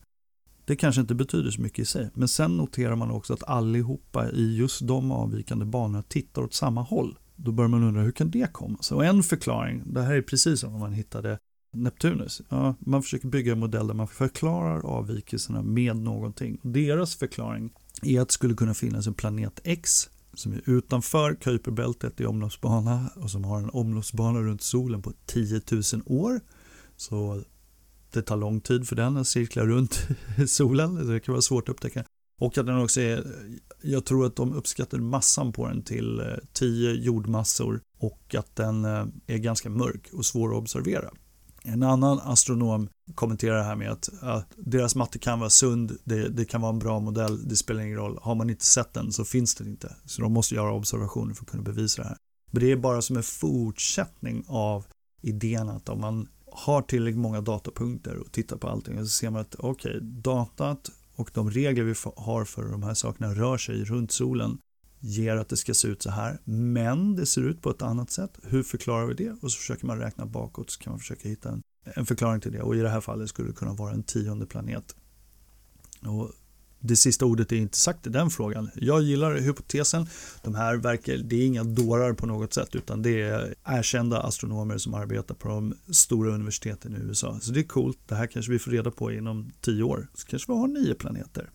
Det 0.65 0.75
kanske 0.75 1.01
inte 1.01 1.15
betyder 1.15 1.51
så 1.51 1.61
mycket 1.61 1.79
i 1.79 1.85
sig, 1.85 2.09
men 2.13 2.27
sen 2.27 2.57
noterar 2.57 2.95
man 2.95 3.11
också 3.11 3.33
att 3.33 3.43
allihopa 3.43 4.31
i 4.31 4.57
just 4.57 4.87
de 4.87 5.11
avvikande 5.11 5.65
banorna 5.65 6.03
tittar 6.03 6.41
åt 6.41 6.53
samma 6.53 6.81
håll. 6.81 7.17
Då 7.35 7.51
börjar 7.51 7.69
man 7.69 7.83
undra 7.83 8.01
hur 8.01 8.11
kan 8.11 8.31
det 8.31 8.53
komma 8.53 8.77
sig? 8.77 8.95
Och 8.95 9.05
en 9.05 9.23
förklaring, 9.23 9.83
det 9.85 10.01
här 10.01 10.13
är 10.13 10.21
precis 10.21 10.59
som 10.59 10.73
om 10.73 10.79
man 10.79 10.93
hittade 10.93 11.39
Neptunus. 11.73 12.41
Ja, 12.49 12.75
man 12.79 13.03
försöker 13.03 13.27
bygga 13.27 13.51
en 13.51 13.59
modell 13.59 13.87
där 13.87 13.93
man 13.93 14.07
förklarar 14.07 14.85
avvikelserna 14.85 15.61
med 15.61 15.95
någonting. 15.95 16.59
Deras 16.61 17.15
förklaring 17.15 17.73
är 18.03 18.21
att 18.21 18.27
det 18.27 18.33
skulle 18.33 18.55
kunna 18.55 18.73
finnas 18.73 19.07
en 19.07 19.13
planet 19.13 19.59
X 19.63 20.09
som 20.33 20.53
är 20.53 20.61
utanför 20.65 21.35
Kuiperbältet 21.35 22.21
i 22.21 22.25
omloppsbana 22.25 23.09
och 23.15 23.31
som 23.31 23.43
har 23.43 23.57
en 23.61 23.69
omloppsbana 23.69 24.39
runt 24.39 24.61
solen 24.61 25.01
på 25.01 25.13
10 25.25 25.61
000 25.71 25.83
år. 26.05 26.41
Så 26.97 27.43
det 28.11 28.21
tar 28.21 28.37
lång 28.37 28.61
tid 28.61 28.87
för 28.87 28.95
den 28.95 29.17
att 29.17 29.27
cirkla 29.27 29.65
runt 29.65 30.07
solen, 30.47 31.07
det 31.07 31.19
kan 31.19 31.33
vara 31.33 31.41
svårt 31.41 31.69
att 31.69 31.73
upptäcka. 31.73 32.03
Och 32.39 32.57
att 32.57 32.65
den 32.65 32.81
också 32.81 33.01
är, 33.01 33.23
jag 33.81 34.05
tror 34.05 34.25
att 34.25 34.35
de 34.35 34.53
uppskattade 34.53 35.03
massan 35.03 35.51
på 35.51 35.67
den 35.67 35.81
till 35.81 36.19
eh, 36.19 36.25
10 36.53 36.93
jordmassor 36.93 37.81
och 37.99 38.35
att 38.37 38.55
den 38.55 38.85
eh, 38.85 39.05
är 39.27 39.37
ganska 39.37 39.69
mörk 39.69 40.09
och 40.13 40.25
svår 40.25 40.49
att 40.49 40.57
observera. 40.57 41.09
En 41.63 41.83
annan 41.83 42.19
astronom 42.19 42.89
kommenterar 43.15 43.57
det 43.57 43.63
här 43.63 43.75
med 43.75 43.91
att, 43.91 44.09
att 44.21 44.53
deras 44.57 44.95
matte 44.95 45.19
kan 45.19 45.39
vara 45.39 45.49
sund, 45.49 45.97
det, 46.03 46.29
det, 46.29 46.45
kan 46.45 46.61
vara 46.61 46.73
en 46.73 46.79
bra 46.79 46.99
modell, 46.99 47.47
det 47.47 47.55
spelar 47.55 47.81
ingen 47.81 47.97
roll. 47.97 48.19
Har 48.21 48.35
man 48.35 48.49
inte 48.49 48.65
sett 48.65 48.93
den 48.93 49.11
så 49.11 49.25
finns 49.25 49.55
den 49.55 49.67
inte. 49.67 49.95
Så 50.05 50.21
de 50.21 50.33
måste 50.33 50.55
göra 50.55 50.73
observationer 50.73 51.33
för 51.33 51.43
att 51.43 51.49
kunna 51.49 51.63
bevisa 51.63 52.01
det 52.01 52.07
här. 52.07 52.17
Men 52.51 52.63
det 52.63 52.71
är 52.71 52.75
bara 52.75 53.01
som 53.01 53.17
en 53.17 53.23
fortsättning 53.23 54.43
av 54.47 54.85
idén 55.21 55.69
att 55.69 55.89
om 55.89 56.01
man 56.01 56.27
har 56.51 56.81
tillräckligt 56.81 57.21
många 57.21 57.41
datapunkter 57.41 58.17
och 58.17 58.31
tittar 58.31 58.57
på 58.57 58.67
allting 58.67 58.99
och 58.99 59.05
så 59.05 59.09
ser 59.09 59.29
man 59.29 59.41
att 59.41 59.55
okej, 59.59 59.97
okay, 59.97 60.07
datat 60.09 60.89
och 61.15 61.31
de 61.33 61.51
regler 61.51 61.83
vi 61.83 61.95
har 62.15 62.45
för 62.45 62.63
de 62.63 62.83
här 62.83 62.93
sakerna 62.93 63.33
rör 63.33 63.57
sig 63.57 63.83
runt 63.83 64.11
solen 64.11 64.57
ger 64.99 65.35
att 65.35 65.49
det 65.49 65.57
ska 65.57 65.73
se 65.73 65.87
ut 65.87 66.01
så 66.01 66.09
här, 66.09 66.39
men 66.43 67.15
det 67.15 67.25
ser 67.25 67.41
ut 67.41 67.61
på 67.61 67.69
ett 67.69 67.81
annat 67.81 68.11
sätt. 68.11 68.39
Hur 68.43 68.63
förklarar 68.63 69.05
vi 69.05 69.13
det? 69.13 69.31
Och 69.41 69.51
så 69.51 69.57
försöker 69.57 69.85
man 69.85 69.97
räkna 69.97 70.25
bakåt 70.25 70.69
så 70.69 70.79
kan 70.79 70.91
man 70.91 70.99
försöka 70.99 71.29
hitta 71.29 71.49
en, 71.49 71.61
en 71.83 72.05
förklaring 72.05 72.41
till 72.41 72.51
det. 72.51 72.61
Och 72.61 72.75
i 72.75 72.79
det 72.79 72.89
här 72.89 73.01
fallet 73.01 73.29
skulle 73.29 73.47
det 73.47 73.55
kunna 73.55 73.73
vara 73.73 73.93
en 73.93 74.03
tionde 74.03 74.45
planet. 74.45 74.95
Och 76.07 76.31
det 76.79 76.95
sista 76.95 77.25
ordet 77.25 77.51
är 77.51 77.55
inte 77.55 77.77
sagt 77.77 78.07
i 78.07 78.09
den 78.09 78.29
frågan. 78.29 78.69
Jag 78.75 79.01
gillar 79.01 79.35
hypotesen. 79.35 80.07
De 80.43 80.55
här 80.55 80.75
verkar, 80.75 81.17
det 81.17 81.35
är 81.35 81.45
inga 81.45 81.63
dårar 81.63 82.13
på 82.13 82.25
något 82.25 82.53
sätt 82.53 82.75
utan 82.75 83.01
det 83.01 83.21
är 83.21 83.55
erkända 83.65 84.21
astronomer 84.21 84.77
som 84.77 84.93
arbetar 84.93 85.35
på 85.35 85.47
de 85.47 85.73
stora 85.91 86.33
universiteten 86.33 86.95
i 86.95 86.99
USA. 86.99 87.39
Så 87.41 87.51
det 87.51 87.59
är 87.59 87.63
coolt. 87.63 87.99
Det 88.07 88.15
här 88.15 88.27
kanske 88.27 88.51
vi 88.51 88.59
får 88.59 88.71
reda 88.71 88.91
på 88.91 89.11
inom 89.11 89.51
tio 89.61 89.83
år. 89.83 90.07
Så 90.13 90.27
kanske 90.27 90.51
vi 90.51 90.57
har 90.57 90.67
nio 90.67 90.93
planeter. 90.95 91.49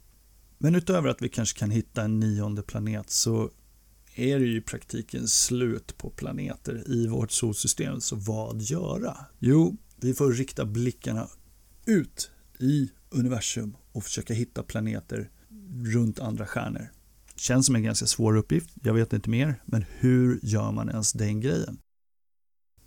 Men 0.58 0.74
utöver 0.74 1.08
att 1.08 1.22
vi 1.22 1.28
kanske 1.28 1.58
kan 1.58 1.70
hitta 1.70 2.02
en 2.02 2.20
nionde 2.20 2.62
planet 2.62 3.10
så 3.10 3.50
är 4.14 4.38
det 4.38 4.44
ju 4.44 4.56
i 4.56 4.60
praktiken 4.60 5.28
slut 5.28 5.98
på 5.98 6.10
planeter 6.10 6.90
i 6.90 7.06
vårt 7.06 7.30
solsystem. 7.30 8.00
Så 8.00 8.16
vad 8.16 8.60
göra? 8.62 9.16
Jo, 9.38 9.76
vi 9.96 10.14
får 10.14 10.32
rikta 10.32 10.64
blickarna 10.64 11.28
ut 11.86 12.30
i 12.58 12.90
universum 13.10 13.76
och 13.92 14.04
försöka 14.04 14.34
hitta 14.34 14.62
planeter 14.62 15.30
runt 15.84 16.20
andra 16.20 16.46
stjärnor. 16.46 16.92
Känns 17.36 17.66
som 17.66 17.74
en 17.74 17.82
ganska 17.82 18.06
svår 18.06 18.36
uppgift, 18.36 18.70
jag 18.82 18.94
vet 18.94 19.12
inte 19.12 19.30
mer, 19.30 19.62
men 19.64 19.84
hur 19.98 20.40
gör 20.42 20.72
man 20.72 20.88
ens 20.88 21.12
den 21.12 21.40
grejen? 21.40 21.78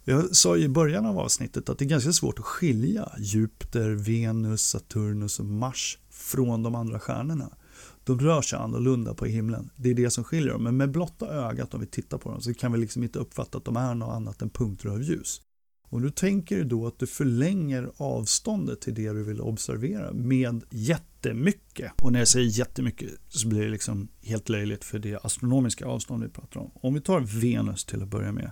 Jag 0.10 0.36
sa 0.36 0.58
i 0.58 0.70
början 0.70 1.06
av 1.06 1.20
avsnittet 1.20 1.70
att 1.70 1.80
det 1.80 1.86
är 1.86 1.89
ganska 1.89 2.13
svårt 2.13 2.39
att 2.39 2.46
skilja 2.46 3.12
Jupiter, 3.20 3.89
Venus, 3.89 4.62
Saturnus 4.62 5.39
och 5.39 5.46
Mars 5.46 6.00
från 6.10 6.63
de 6.63 6.76
andra 6.76 7.00
stjärnorna. 7.00 7.50
De 8.04 8.20
rör 8.20 8.41
sig 8.41 8.60
annorlunda 8.60 9.13
på 9.13 9.26
himlen. 9.26 9.70
Det 9.76 9.89
är 9.89 9.93
det 9.93 10.10
som 10.10 10.24
skiljer 10.24 10.54
dem. 10.54 10.63
Men 10.63 10.78
med 10.78 10.91
blotta 10.91 11.28
ögat 11.28 11.74
om 11.74 11.80
vi 11.80 11.88
tittar 11.88 12.17
på 12.17 12.32
dem 12.32 12.41
så 12.41 12.54
kan 12.54 12.72
vi 12.72 12.78
liksom 12.78 13.04
inte 13.04 13.20
uppfatta 13.20 13.58
att 13.58 13.65
de 13.65 13.78
är 13.78 13.96
något 13.96 14.15
annat 14.15 14.41
än 14.41 14.50
punkter 14.50 14.89
av 14.89 15.02
ljus. 15.02 15.41
Och 15.89 16.02
du 16.02 16.12
tänker 16.12 16.63
då 16.63 16.88
att 16.88 17.00
du 17.00 17.08
förlänger 17.08 17.91
avståndet 17.98 18.82
till 18.82 18.93
det 18.93 19.13
du 19.13 19.24
vill 19.24 19.41
observera 19.41 20.13
med 20.13 20.63
jättemycket. 20.70 21.91
Och 22.02 22.12
när 22.12 22.20
jag 22.20 22.28
säger 22.28 22.60
jättemycket 22.60 23.10
så 23.28 23.48
blir 23.48 23.62
det 23.62 23.70
liksom 23.70 24.08
helt 24.22 24.50
löjligt 24.50 24.84
för 24.84 25.00
det 25.00 25.26
astronomiska 25.26 25.86
avstånd 25.86 26.24
vi 26.24 26.30
pratar 26.30 26.60
om. 26.60 26.72
Om 26.74 26.93
vi 26.93 27.02
tar 27.02 27.20
Venus 27.20 27.86
till 27.86 28.04
att 28.04 28.10
börja 28.10 28.32
med 28.32 28.52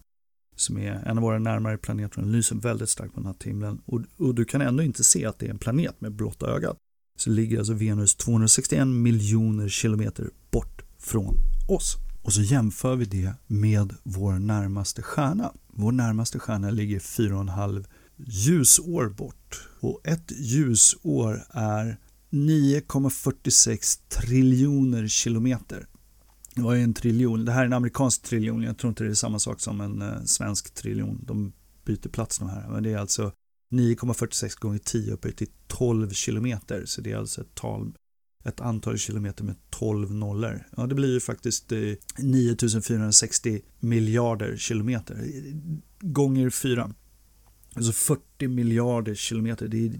som 0.55 0.77
är 0.77 0.91
en 1.05 1.17
av 1.17 1.23
våra 1.23 1.39
närmare 1.39 1.77
planeter. 1.77 2.21
Den 2.21 2.31
lyser 2.31 2.55
väldigt 2.55 2.89
starkt 2.89 3.13
på 3.13 3.21
natthimlen 3.21 3.81
och, 3.85 4.01
och 4.17 4.35
du 4.35 4.45
kan 4.45 4.61
ändå 4.61 4.83
inte 4.83 5.03
se 5.03 5.25
att 5.25 5.39
det 5.39 5.45
är 5.45 5.49
en 5.49 5.57
planet 5.57 6.01
med 6.01 6.11
blotta 6.11 6.47
ögat. 6.47 6.77
Så 7.17 7.29
ligger 7.29 7.57
alltså 7.57 7.73
Venus 7.73 8.15
261 8.15 8.87
miljoner 8.87 9.69
kilometer 9.69 10.29
bort 10.51 10.81
från 10.99 11.37
oss. 11.69 11.95
Och 12.23 12.33
så 12.33 12.41
jämför 12.41 12.95
vi 12.95 13.05
det 13.05 13.33
med 13.47 13.95
vår 14.03 14.33
närmaste 14.33 15.01
stjärna. 15.01 15.51
Vår 15.67 15.91
närmaste 15.91 16.39
stjärna 16.39 16.69
ligger 16.69 16.99
4,5 16.99 17.85
ljusår 18.17 19.09
bort. 19.09 19.67
Och 19.79 20.01
ett 20.03 20.31
ljusår 20.37 21.43
är 21.49 21.97
9,46 22.29 23.99
triljoner 24.09 25.07
kilometer. 25.07 25.87
Det 26.55 26.61
var 26.61 26.73
ju 26.73 26.81
en 26.81 26.93
triljon? 26.93 27.45
Det 27.45 27.51
här 27.51 27.61
är 27.61 27.65
en 27.65 27.73
amerikansk 27.73 28.21
triljon. 28.21 28.63
Jag 28.63 28.77
tror 28.77 28.89
inte 28.89 29.03
det 29.03 29.09
är 29.09 29.13
samma 29.13 29.39
sak 29.39 29.59
som 29.59 29.81
en 29.81 30.01
eh, 30.01 30.23
svensk 30.23 30.73
triljon. 30.73 31.23
De 31.23 31.53
byter 31.85 32.09
plats 32.09 32.39
de 32.39 32.49
här. 32.49 32.67
Men 32.69 32.83
det 32.83 32.93
är 32.93 32.97
alltså 32.97 33.31
9,46 33.71 34.59
gånger 34.59 34.79
10 34.79 35.13
upphöjt 35.13 35.37
till 35.37 35.51
12 35.67 36.09
kilometer. 36.09 36.85
Så 36.85 37.01
det 37.01 37.11
är 37.11 37.17
alltså 37.17 37.41
ett 37.41 37.55
tal 37.55 37.93
ett 38.45 38.61
antal 38.61 38.97
kilometer 38.97 39.43
med 39.43 39.55
12 39.69 40.13
nollor. 40.13 40.67
Ja, 40.77 40.87
det 40.87 40.95
blir 40.95 41.13
ju 41.13 41.19
faktiskt 41.19 41.71
eh, 41.71 41.79
9460 42.17 43.61
miljarder 43.79 44.57
kilometer 44.57 45.27
gånger 45.99 46.49
4. 46.49 46.91
Alltså 47.75 47.91
40 47.91 48.47
miljarder 48.47 49.15
kilometer. 49.15 49.67
Det 49.67 49.85
är 49.85 49.99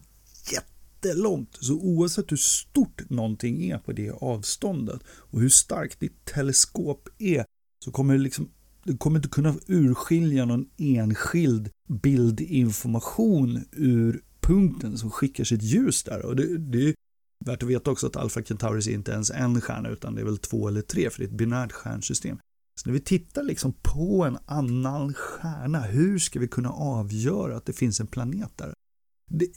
jättelångt. 1.07 1.57
Så 1.59 1.73
oavsett 1.73 2.31
hur 2.31 2.37
stort 2.37 3.09
någonting 3.09 3.63
är 3.63 3.77
på 3.77 3.91
det 3.91 4.11
avståndet 4.11 5.01
och 5.07 5.41
hur 5.41 5.49
starkt 5.49 5.99
ditt 5.99 6.25
teleskop 6.25 7.09
är 7.17 7.45
så 7.85 7.91
kommer 7.91 8.13
det 8.13 8.19
liksom 8.19 8.49
du 8.83 8.97
kommer 8.97 9.19
inte 9.19 9.29
kunna 9.29 9.55
urskilja 9.67 10.45
någon 10.45 10.65
enskild 10.77 11.69
bildinformation 11.87 13.65
ur 13.71 14.23
punkten 14.41 14.97
som 14.97 15.11
skickar 15.11 15.43
sitt 15.43 15.63
ljus 15.63 16.03
där. 16.03 16.25
Och 16.25 16.35
det, 16.35 16.57
det, 16.57 16.95
Värt 17.45 17.63
att 17.63 17.69
veta 17.69 17.91
också 17.91 18.07
att 18.07 18.15
Alpha 18.15 18.43
Centauri 18.43 18.91
är 18.91 18.93
inte 18.93 19.11
ens 19.11 19.31
en 19.31 19.61
stjärna 19.61 19.89
utan 19.89 20.15
det 20.15 20.21
är 20.21 20.25
väl 20.25 20.37
två 20.37 20.67
eller 20.67 20.81
tre 20.81 21.09
för 21.09 21.19
det 21.19 21.25
är 21.25 21.27
ett 21.27 21.37
binärt 21.37 21.71
stjärnsystem. 21.71 22.37
Så 22.75 22.89
när 22.89 22.93
vi 22.93 22.99
tittar 22.99 23.43
liksom 23.43 23.73
på 23.81 24.23
en 24.23 24.37
annan 24.45 25.13
stjärna, 25.13 25.79
hur 25.81 26.19
ska 26.19 26.39
vi 26.39 26.47
kunna 26.47 26.69
avgöra 26.69 27.57
att 27.57 27.65
det 27.65 27.73
finns 27.73 27.99
en 27.99 28.07
planet 28.07 28.51
där? 28.55 28.73
Det, 29.27 29.47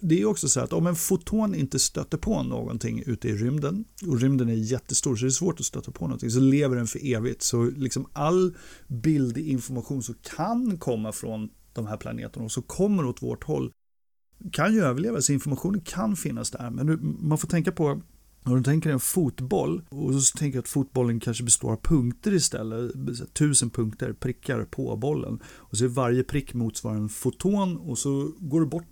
det 0.00 0.20
är 0.20 0.26
också 0.26 0.48
så 0.48 0.60
att 0.60 0.72
om 0.72 0.86
en 0.86 0.96
foton 0.96 1.54
inte 1.54 1.78
stöter 1.78 2.18
på 2.18 2.42
någonting 2.42 3.02
ute 3.06 3.28
i 3.28 3.36
rymden 3.36 3.84
och 4.06 4.20
rymden 4.20 4.48
är 4.48 4.54
jättestor 4.54 5.16
så 5.16 5.24
är 5.24 5.26
det 5.26 5.32
svårt 5.32 5.60
att 5.60 5.66
stöta 5.66 5.92
på 5.92 6.04
någonting 6.04 6.30
så 6.30 6.40
lever 6.40 6.76
den 6.76 6.86
för 6.86 7.14
evigt. 7.14 7.42
Så 7.42 7.64
liksom 7.64 8.06
all 8.12 8.56
bildinformation 8.86 10.02
som 10.02 10.14
kan 10.36 10.78
komma 10.78 11.12
från 11.12 11.50
de 11.72 11.86
här 11.86 11.96
planeterna 11.96 12.44
och 12.44 12.52
som 12.52 12.62
kommer 12.62 13.06
åt 13.06 13.22
vårt 13.22 13.44
håll 13.44 13.72
kan 14.52 14.74
ju 14.74 14.80
överleva, 14.80 15.20
så 15.20 15.32
informationen 15.32 15.80
kan 15.80 16.16
finnas 16.16 16.50
där. 16.50 16.70
Men 16.70 16.86
du, 16.86 16.98
man 17.20 17.38
får 17.38 17.48
tänka 17.48 17.72
på 17.72 18.00
om 18.44 18.56
du 18.56 18.62
tänker 18.62 18.90
en 18.90 19.00
fotboll 19.00 19.82
och 19.88 20.14
så 20.14 20.36
tänker 20.38 20.56
jag 20.56 20.62
att 20.62 20.68
fotbollen 20.68 21.20
kanske 21.20 21.44
består 21.44 21.72
av 21.72 21.76
punkter 21.76 22.34
istället. 22.34 22.92
Tusen 23.34 23.70
punkter, 23.70 24.12
prickar 24.12 24.64
på 24.64 24.96
bollen. 24.96 25.40
Och 25.44 25.76
så 25.76 25.84
är 25.84 25.88
varje 25.88 26.24
prick 26.24 26.54
motsvarar 26.54 26.96
en 26.96 27.08
foton 27.08 27.76
och 27.76 27.98
så 27.98 28.32
går 28.38 28.60
du 28.60 28.66
bort 28.66 28.86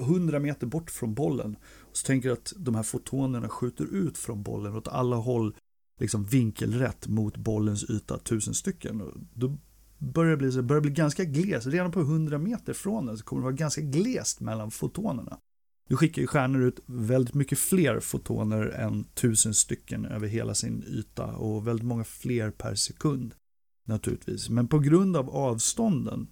100 0.00 0.38
meter 0.38 0.66
bort 0.66 0.90
från 0.90 1.14
bollen. 1.14 1.56
Och 1.80 1.96
så 1.96 2.06
tänker 2.06 2.28
du 2.28 2.32
att 2.32 2.52
de 2.56 2.74
här 2.74 2.82
fotonerna 2.82 3.48
skjuter 3.48 3.84
ut 3.84 4.18
från 4.18 4.42
bollen 4.42 4.76
åt 4.76 4.88
alla 4.88 5.16
håll 5.16 5.54
liksom 6.00 6.24
vinkelrätt 6.24 7.08
mot 7.08 7.36
bollens 7.36 7.90
yta, 7.90 8.18
tusen 8.18 8.54
stycken. 8.54 9.02
Då 9.34 9.58
börjar 9.98 10.36
bli, 10.36 10.52
så 10.52 10.62
börjar 10.62 10.80
bli 10.80 10.90
ganska 10.90 11.24
glest. 11.24 11.66
Redan 11.66 11.92
på 11.92 12.00
100 12.00 12.38
meter 12.38 12.72
från 12.72 13.06
den 13.06 13.18
så 13.18 13.24
kommer 13.24 13.42
det 13.42 13.44
vara 13.44 13.54
ganska 13.54 13.80
glest 13.80 14.40
mellan 14.40 14.70
fotonerna. 14.70 15.38
Nu 15.88 15.96
skickar 15.96 16.22
ju 16.22 16.28
stjärnor 16.28 16.62
ut 16.62 16.80
väldigt 16.86 17.34
mycket 17.34 17.58
fler 17.58 18.00
fotoner 18.00 18.66
än 18.66 19.04
tusen 19.04 19.54
stycken 19.54 20.04
över 20.04 20.26
hela 20.26 20.54
sin 20.54 20.84
yta 20.88 21.26
och 21.26 21.66
väldigt 21.66 21.86
många 21.86 22.04
fler 22.04 22.50
per 22.50 22.74
sekund 22.74 23.34
naturligtvis. 23.84 24.48
Men 24.48 24.68
på 24.68 24.78
grund 24.78 25.16
av 25.16 25.30
avstånden, 25.30 26.26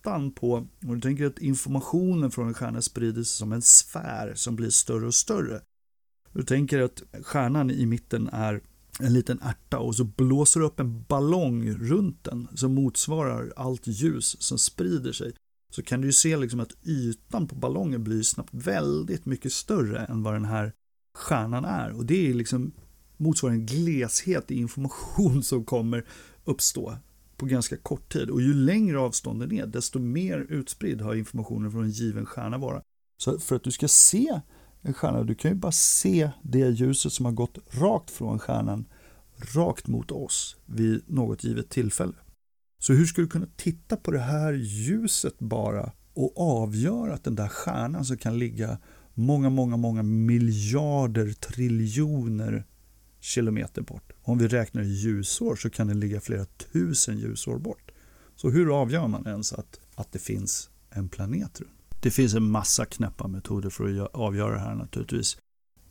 ytan 0.00 0.32
på, 0.32 0.66
om 0.84 0.94
du 0.94 1.00
tänker 1.00 1.26
att 1.26 1.38
informationen 1.38 2.30
från 2.30 2.48
en 2.48 2.54
stjärna 2.54 2.82
sprider 2.82 3.22
sig 3.22 3.36
som 3.36 3.52
en 3.52 3.62
sfär 3.62 4.32
som 4.34 4.56
blir 4.56 4.70
större 4.70 5.06
och 5.06 5.14
större. 5.14 5.60
Du 6.32 6.42
tänker 6.42 6.80
att 6.80 7.02
stjärnan 7.22 7.70
i 7.70 7.86
mitten 7.86 8.28
är 8.32 8.60
en 9.00 9.12
liten 9.12 9.40
ärta 9.42 9.78
och 9.78 9.96
så 9.96 10.04
blåser 10.04 10.60
du 10.60 10.66
upp 10.66 10.80
en 10.80 11.02
ballong 11.02 11.70
runt 11.70 12.24
den 12.24 12.48
som 12.54 12.74
motsvarar 12.74 13.52
allt 13.56 13.86
ljus 13.86 14.42
som 14.42 14.58
sprider 14.58 15.12
sig. 15.12 15.32
Så 15.72 15.82
kan 15.82 16.00
du 16.00 16.06
ju 16.06 16.12
se 16.12 16.36
liksom 16.36 16.60
att 16.60 16.86
ytan 16.86 17.48
på 17.48 17.54
ballongen 17.54 18.04
blir 18.04 18.22
snabbt 18.22 18.50
väldigt 18.52 19.26
mycket 19.26 19.52
större 19.52 20.04
än 20.04 20.22
vad 20.22 20.34
den 20.34 20.44
här 20.44 20.72
stjärnan 21.14 21.64
är. 21.64 21.90
Och 21.90 22.06
det 22.06 22.30
är 22.30 22.34
liksom 22.34 22.72
motsvarar 23.16 23.54
en 23.54 23.66
gleshet 23.66 24.50
i 24.50 24.54
information 24.54 25.42
som 25.42 25.64
kommer 25.64 26.04
uppstå 26.44 26.96
på 27.40 27.46
ganska 27.46 27.76
kort 27.76 28.12
tid. 28.12 28.30
Och 28.30 28.42
ju 28.42 28.54
längre 28.54 28.98
avstånden 28.98 29.52
är, 29.52 29.66
desto 29.66 29.98
mer 29.98 30.46
utspridd 30.48 31.00
har 31.00 31.14
informationen 31.14 31.72
från 31.72 31.84
en 31.84 31.90
given 31.90 32.26
stjärna 32.26 32.58
vara. 32.58 32.82
Så 33.22 33.38
för 33.38 33.56
att 33.56 33.64
du 33.64 33.70
ska 33.70 33.88
se 33.88 34.40
en 34.82 34.94
stjärna. 34.94 35.22
Du 35.22 35.34
kan 35.34 35.50
ju 35.50 35.56
bara 35.56 35.72
se 35.72 36.30
det 36.42 36.68
ljuset 36.68 37.12
som 37.12 37.24
har 37.24 37.32
gått 37.32 37.58
rakt 37.70 38.10
från 38.10 38.38
stjärnan 38.38 38.84
rakt 39.54 39.86
mot 39.86 40.10
oss 40.10 40.56
vid 40.66 41.02
något 41.06 41.44
givet 41.44 41.70
tillfälle. 41.70 42.14
Så 42.78 42.92
hur 42.92 43.06
ska 43.06 43.20
du 43.20 43.28
kunna 43.28 43.48
titta 43.56 43.96
på 43.96 44.10
det 44.10 44.18
här 44.18 44.52
ljuset 44.52 45.38
bara 45.38 45.92
och 46.14 46.40
avgöra 46.40 47.14
att 47.14 47.24
den 47.24 47.34
där 47.34 47.48
stjärnan 47.48 48.04
som 48.04 48.16
kan 48.16 48.38
ligga 48.38 48.78
många, 49.14 49.50
många, 49.50 49.76
många 49.76 50.02
miljarder 50.02 51.32
triljoner 51.32 52.64
kilometer 53.20 53.82
bort. 53.82 54.12
Om 54.22 54.38
vi 54.38 54.48
räknar 54.48 54.82
ljusår 54.82 55.56
så 55.56 55.70
kan 55.70 55.86
den 55.86 56.00
ligga 56.00 56.20
flera 56.20 56.44
tusen 56.44 57.18
ljusår 57.18 57.58
bort. 57.58 57.90
Så 58.36 58.50
hur 58.50 58.80
avgör 58.80 59.08
man 59.08 59.26
ens 59.26 59.52
att, 59.52 59.80
att 59.94 60.12
det 60.12 60.18
finns 60.18 60.70
en 60.90 61.08
planet 61.08 61.60
runt? 61.60 61.72
Det 62.00 62.10
finns 62.10 62.34
en 62.34 62.50
massa 62.50 62.84
knäppa 62.84 63.28
metoder 63.28 63.70
för 63.70 64.04
att 64.04 64.14
avgöra 64.14 64.54
det 64.54 64.60
här 64.60 64.74
naturligtvis. 64.74 65.36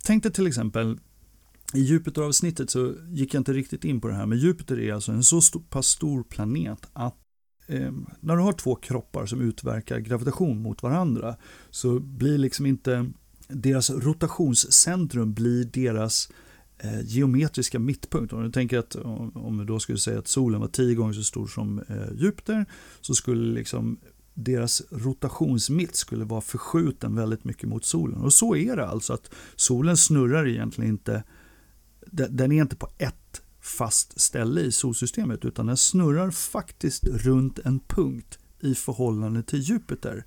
Tänk 0.04 0.24
dig 0.24 0.32
till 0.32 0.48
exempel 0.48 1.00
i 1.74 1.80
Jupiter-avsnittet 1.80 2.70
så 2.70 2.94
gick 3.10 3.34
jag 3.34 3.40
inte 3.40 3.54
riktigt 3.54 3.84
in 3.84 4.02
på 4.02 4.08
det 4.08 4.14
här, 4.14 4.26
men 4.26 4.38
Jupiter 4.38 4.80
är 4.80 4.94
alltså 4.94 5.12
en 5.12 5.24
så 5.24 5.42
stor, 5.42 5.62
pass 5.70 5.88
stor 5.88 6.24
planet 6.24 6.90
att 6.94 7.18
eh, 7.68 7.92
när 8.20 8.36
du 8.36 8.42
har 8.42 8.54
två 8.54 8.76
kroppar 8.76 9.26
som 9.26 9.42
utverkar 9.42 10.00
gravitation 10.00 10.62
mot 10.62 10.84
varandra 10.84 11.36
så 11.70 12.00
blir 12.00 12.38
liksom 12.38 12.66
inte 12.66 13.12
deras 13.48 13.90
rotationscentrum 13.90 15.34
blir 15.34 15.66
deras 15.66 16.30
eh, 16.80 17.02
geometriska 17.02 17.80
mittpunkt. 17.80 18.34
Om 18.34 18.44
du 18.44 18.52
tänker 18.52 18.78
att 18.78 18.96
om, 18.96 19.32
om 19.38 19.66
då 19.66 19.80
skulle 19.80 19.98
säga 19.98 20.20
att 20.20 20.28
solen 20.28 20.62
var 20.62 20.68
tio 20.68 20.96
gånger 20.96 21.14
så 21.14 21.24
stor 21.24 21.48
som 21.48 21.80
eh, 21.80 22.14
Jupiter 22.16 22.66
så 23.02 23.16
skulle 23.16 23.54
liksom 23.54 24.00
deras 24.34 24.82
rotationsmitt 24.90 25.96
skulle 25.96 26.26
vara 26.26 26.42
förskjuten 26.42 27.16
väldigt 27.16 27.44
mycket 27.44 27.70
mot 27.70 27.86
solen. 27.86 28.22
Och 28.22 28.34
så 28.34 28.56
är 28.56 28.76
det 28.76 28.88
alltså 28.88 29.14
att 29.14 29.32
solen 29.56 29.98
snurrar 29.98 30.48
egentligen 30.48 30.92
inte, 30.92 31.24
den 32.12 32.52
är 32.52 32.62
inte 32.62 32.76
på 32.76 32.90
ett 32.98 33.42
fast 33.62 34.22
ställe 34.22 34.62
i 34.62 34.72
solsystemet 34.72 35.46
utan 35.46 35.66
den 35.66 35.78
snurrar 35.78 36.32
faktiskt 36.32 37.04
runt 37.04 37.60
en 37.60 37.80
punkt 37.80 38.40
i 38.60 38.76
förhållande 38.76 39.44
till 39.44 39.60
Jupiter. 39.60 40.26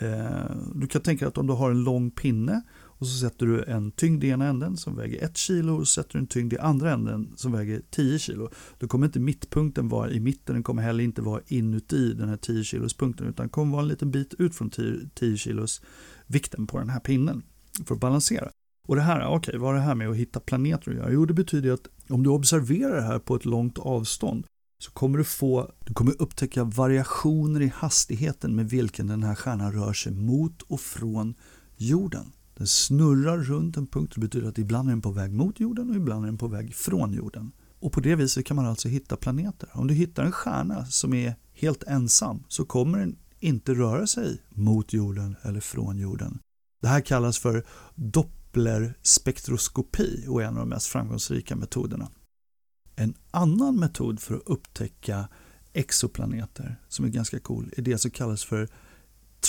Eh, 0.00 0.56
du 0.74 0.86
kan 0.86 1.02
tänka 1.02 1.24
dig 1.24 1.28
att 1.28 1.38
om 1.38 1.46
du 1.46 1.52
har 1.52 1.70
en 1.70 1.84
lång 1.84 2.10
pinne 2.10 2.62
och 3.04 3.06
så 3.06 3.18
sätter 3.18 3.46
du 3.46 3.64
en 3.64 3.90
tyngd 3.90 4.24
i 4.24 4.28
ena 4.28 4.46
änden 4.46 4.76
som 4.76 4.96
väger 4.96 5.24
1 5.24 5.36
kilo 5.36 5.74
och 5.74 5.88
så 5.88 6.02
sätter 6.02 6.12
du 6.12 6.18
en 6.18 6.26
tyngd 6.26 6.52
i 6.52 6.58
andra 6.58 6.92
änden 6.92 7.32
som 7.36 7.52
väger 7.52 7.82
10 7.90 8.18
kilo. 8.18 8.50
Då 8.78 8.88
kommer 8.88 9.06
inte 9.06 9.20
mittpunkten 9.20 9.88
vara 9.88 10.10
i 10.10 10.20
mitten, 10.20 10.54
den 10.54 10.62
kommer 10.62 10.82
heller 10.82 11.04
inte 11.04 11.22
vara 11.22 11.40
inuti 11.46 12.12
den 12.12 12.28
här 12.28 12.36
10 12.36 12.64
kilos 12.64 12.94
punkten 12.94 13.26
utan 13.26 13.48
kommer 13.48 13.72
vara 13.72 13.82
en 13.82 13.88
liten 13.88 14.10
bit 14.10 14.34
ut 14.38 14.54
från 14.54 14.70
10, 14.70 14.96
10 15.14 15.36
kilos 15.36 15.82
vikten 16.26 16.66
på 16.66 16.78
den 16.78 16.88
här 16.88 17.00
pinnen 17.00 17.42
för 17.86 17.94
att 17.94 18.00
balansera. 18.00 18.50
Och 18.86 18.96
det 18.96 19.02
här, 19.02 19.26
okej, 19.26 19.36
okay, 19.36 19.58
vad 19.58 19.70
har 19.70 19.74
det 19.74 19.80
här 19.80 19.94
med 19.94 20.08
att 20.08 20.16
hitta 20.16 20.40
planeter 20.40 20.90
att 20.90 20.96
göra? 20.96 21.12
Jo, 21.12 21.26
det 21.26 21.34
betyder 21.34 21.72
att 21.72 21.88
om 22.08 22.22
du 22.22 22.30
observerar 22.30 22.96
det 22.96 23.02
här 23.02 23.18
på 23.18 23.36
ett 23.36 23.44
långt 23.44 23.78
avstånd 23.78 24.46
så 24.84 24.90
kommer 24.90 25.18
du 25.18 25.24
få, 25.24 25.72
du 25.84 25.94
kommer 25.94 26.22
upptäcka 26.22 26.64
variationer 26.64 27.60
i 27.60 27.72
hastigheten 27.74 28.56
med 28.56 28.70
vilken 28.70 29.06
den 29.06 29.22
här 29.22 29.34
stjärnan 29.34 29.72
rör 29.72 29.92
sig 29.92 30.12
mot 30.12 30.62
och 30.62 30.80
från 30.80 31.34
jorden. 31.76 32.32
Den 32.54 32.66
snurrar 32.66 33.38
runt 33.38 33.76
en 33.76 33.86
punkt, 33.86 34.12
det 34.14 34.20
betyder 34.20 34.48
att 34.48 34.58
ibland 34.58 34.88
är 34.88 34.92
den 34.92 35.02
på 35.02 35.10
väg 35.10 35.32
mot 35.32 35.60
jorden 35.60 35.90
och 35.90 35.96
ibland 35.96 36.24
är 36.24 36.26
den 36.26 36.38
på 36.38 36.48
väg 36.48 36.74
från 36.74 37.12
jorden. 37.12 37.52
Och 37.80 37.92
på 37.92 38.00
det 38.00 38.14
viset 38.14 38.46
kan 38.46 38.56
man 38.56 38.66
alltså 38.66 38.88
hitta 38.88 39.16
planeter. 39.16 39.68
Om 39.72 39.86
du 39.86 39.94
hittar 39.94 40.24
en 40.24 40.32
stjärna 40.32 40.86
som 40.86 41.14
är 41.14 41.34
helt 41.52 41.82
ensam 41.82 42.44
så 42.48 42.64
kommer 42.64 42.98
den 42.98 43.16
inte 43.40 43.74
röra 43.74 44.06
sig 44.06 44.42
mot 44.48 44.92
jorden 44.92 45.36
eller 45.42 45.60
från 45.60 45.98
jorden. 45.98 46.38
Det 46.82 46.88
här 46.88 47.00
kallas 47.00 47.38
för 47.38 47.64
Dopplerspektroskopi 47.94 50.24
och 50.28 50.42
är 50.42 50.46
en 50.46 50.54
av 50.54 50.60
de 50.60 50.68
mest 50.68 50.86
framgångsrika 50.86 51.56
metoderna. 51.56 52.08
En 52.96 53.14
annan 53.30 53.76
metod 53.76 54.20
för 54.20 54.34
att 54.34 54.42
upptäcka 54.46 55.28
exoplaneter 55.72 56.76
som 56.88 57.04
är 57.04 57.08
ganska 57.08 57.40
cool 57.40 57.70
är 57.76 57.82
det 57.82 57.98
som 57.98 58.10
kallas 58.10 58.44
för 58.44 58.68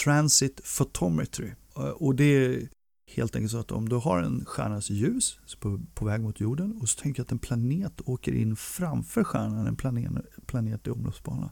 Transit 0.03 0.61
Photometry. 0.77 1.51
Eh, 1.77 1.83
och 1.83 2.15
det 2.15 2.23
är 2.23 2.69
helt 3.07 3.35
enkelt 3.35 3.51
så 3.51 3.57
att 3.57 3.71
om 3.71 3.89
du 3.89 3.95
har 3.95 4.21
en 4.21 4.45
stjärnas 4.45 4.89
ljus 4.89 5.39
på, 5.59 5.81
på 5.93 6.05
väg 6.05 6.21
mot 6.21 6.39
jorden 6.39 6.77
och 6.81 6.89
så 6.89 6.99
tänker 7.01 7.21
att 7.21 7.31
en 7.31 7.39
planet 7.39 8.01
åker 8.05 8.33
in 8.33 8.55
framför 8.55 9.23
stjärnan, 9.23 9.67
en 9.67 9.75
planet, 9.75 10.25
planet 10.45 10.87
i 10.87 10.89
omloppsbana. 10.89 11.51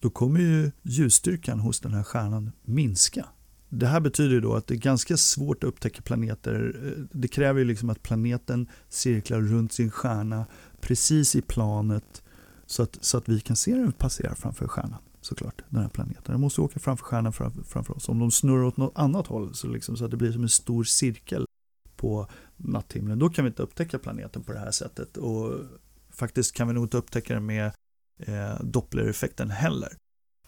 Då 0.00 0.10
kommer 0.10 0.40
ju 0.40 0.72
ljusstyrkan 0.82 1.60
hos 1.60 1.80
den 1.80 1.94
här 1.94 2.02
stjärnan 2.02 2.52
minska. 2.62 3.26
Det 3.68 3.86
här 3.86 4.00
betyder 4.00 4.40
då 4.40 4.54
att 4.54 4.66
det 4.66 4.74
är 4.74 4.78
ganska 4.78 5.16
svårt 5.16 5.64
att 5.64 5.68
upptäcka 5.68 6.02
planeter. 6.02 6.80
Eh, 6.84 7.04
det 7.12 7.28
kräver 7.28 7.58
ju 7.58 7.64
liksom 7.64 7.90
att 7.90 8.02
planeten 8.02 8.68
cirklar 8.88 9.40
runt 9.40 9.72
sin 9.72 9.90
stjärna 9.90 10.46
precis 10.84 11.36
i 11.36 11.42
planet 11.42 12.22
så 12.66 12.82
att, 12.82 12.98
så 13.00 13.18
att 13.18 13.28
vi 13.28 13.40
kan 13.40 13.56
se 13.56 13.74
den 13.74 13.92
passera 13.92 14.34
framför 14.34 14.68
stjärnan 14.68 14.98
såklart, 15.20 15.62
den 15.68 15.82
här 15.82 15.88
planeten. 15.88 16.22
Den 16.24 16.40
måste 16.40 16.60
åka 16.60 16.80
framför 16.80 17.04
stjärnan 17.04 17.32
framför, 17.32 17.62
framför 17.62 17.96
oss. 17.96 18.08
Om 18.08 18.18
de 18.18 18.30
snurrar 18.30 18.64
åt 18.64 18.76
något 18.76 18.98
annat 18.98 19.26
håll 19.26 19.54
så, 19.54 19.68
liksom, 19.68 19.96
så 19.96 20.04
att 20.04 20.10
det 20.10 20.16
blir 20.16 20.32
som 20.32 20.42
en 20.42 20.48
stor 20.48 20.84
cirkel 20.84 21.46
på 21.96 22.28
natthimlen, 22.56 23.18
då 23.18 23.28
kan 23.28 23.44
vi 23.44 23.48
inte 23.48 23.62
upptäcka 23.62 23.98
planeten 23.98 24.42
på 24.42 24.52
det 24.52 24.58
här 24.58 24.70
sättet. 24.70 25.16
Och 25.16 25.60
faktiskt 26.10 26.54
kan 26.54 26.68
vi 26.68 26.74
nog 26.74 26.84
inte 26.84 26.96
upptäcka 26.96 27.34
den 27.34 27.46
med 27.46 27.72
eh, 28.18 28.60
Dopplereffekten 28.62 29.50
heller. 29.50 29.96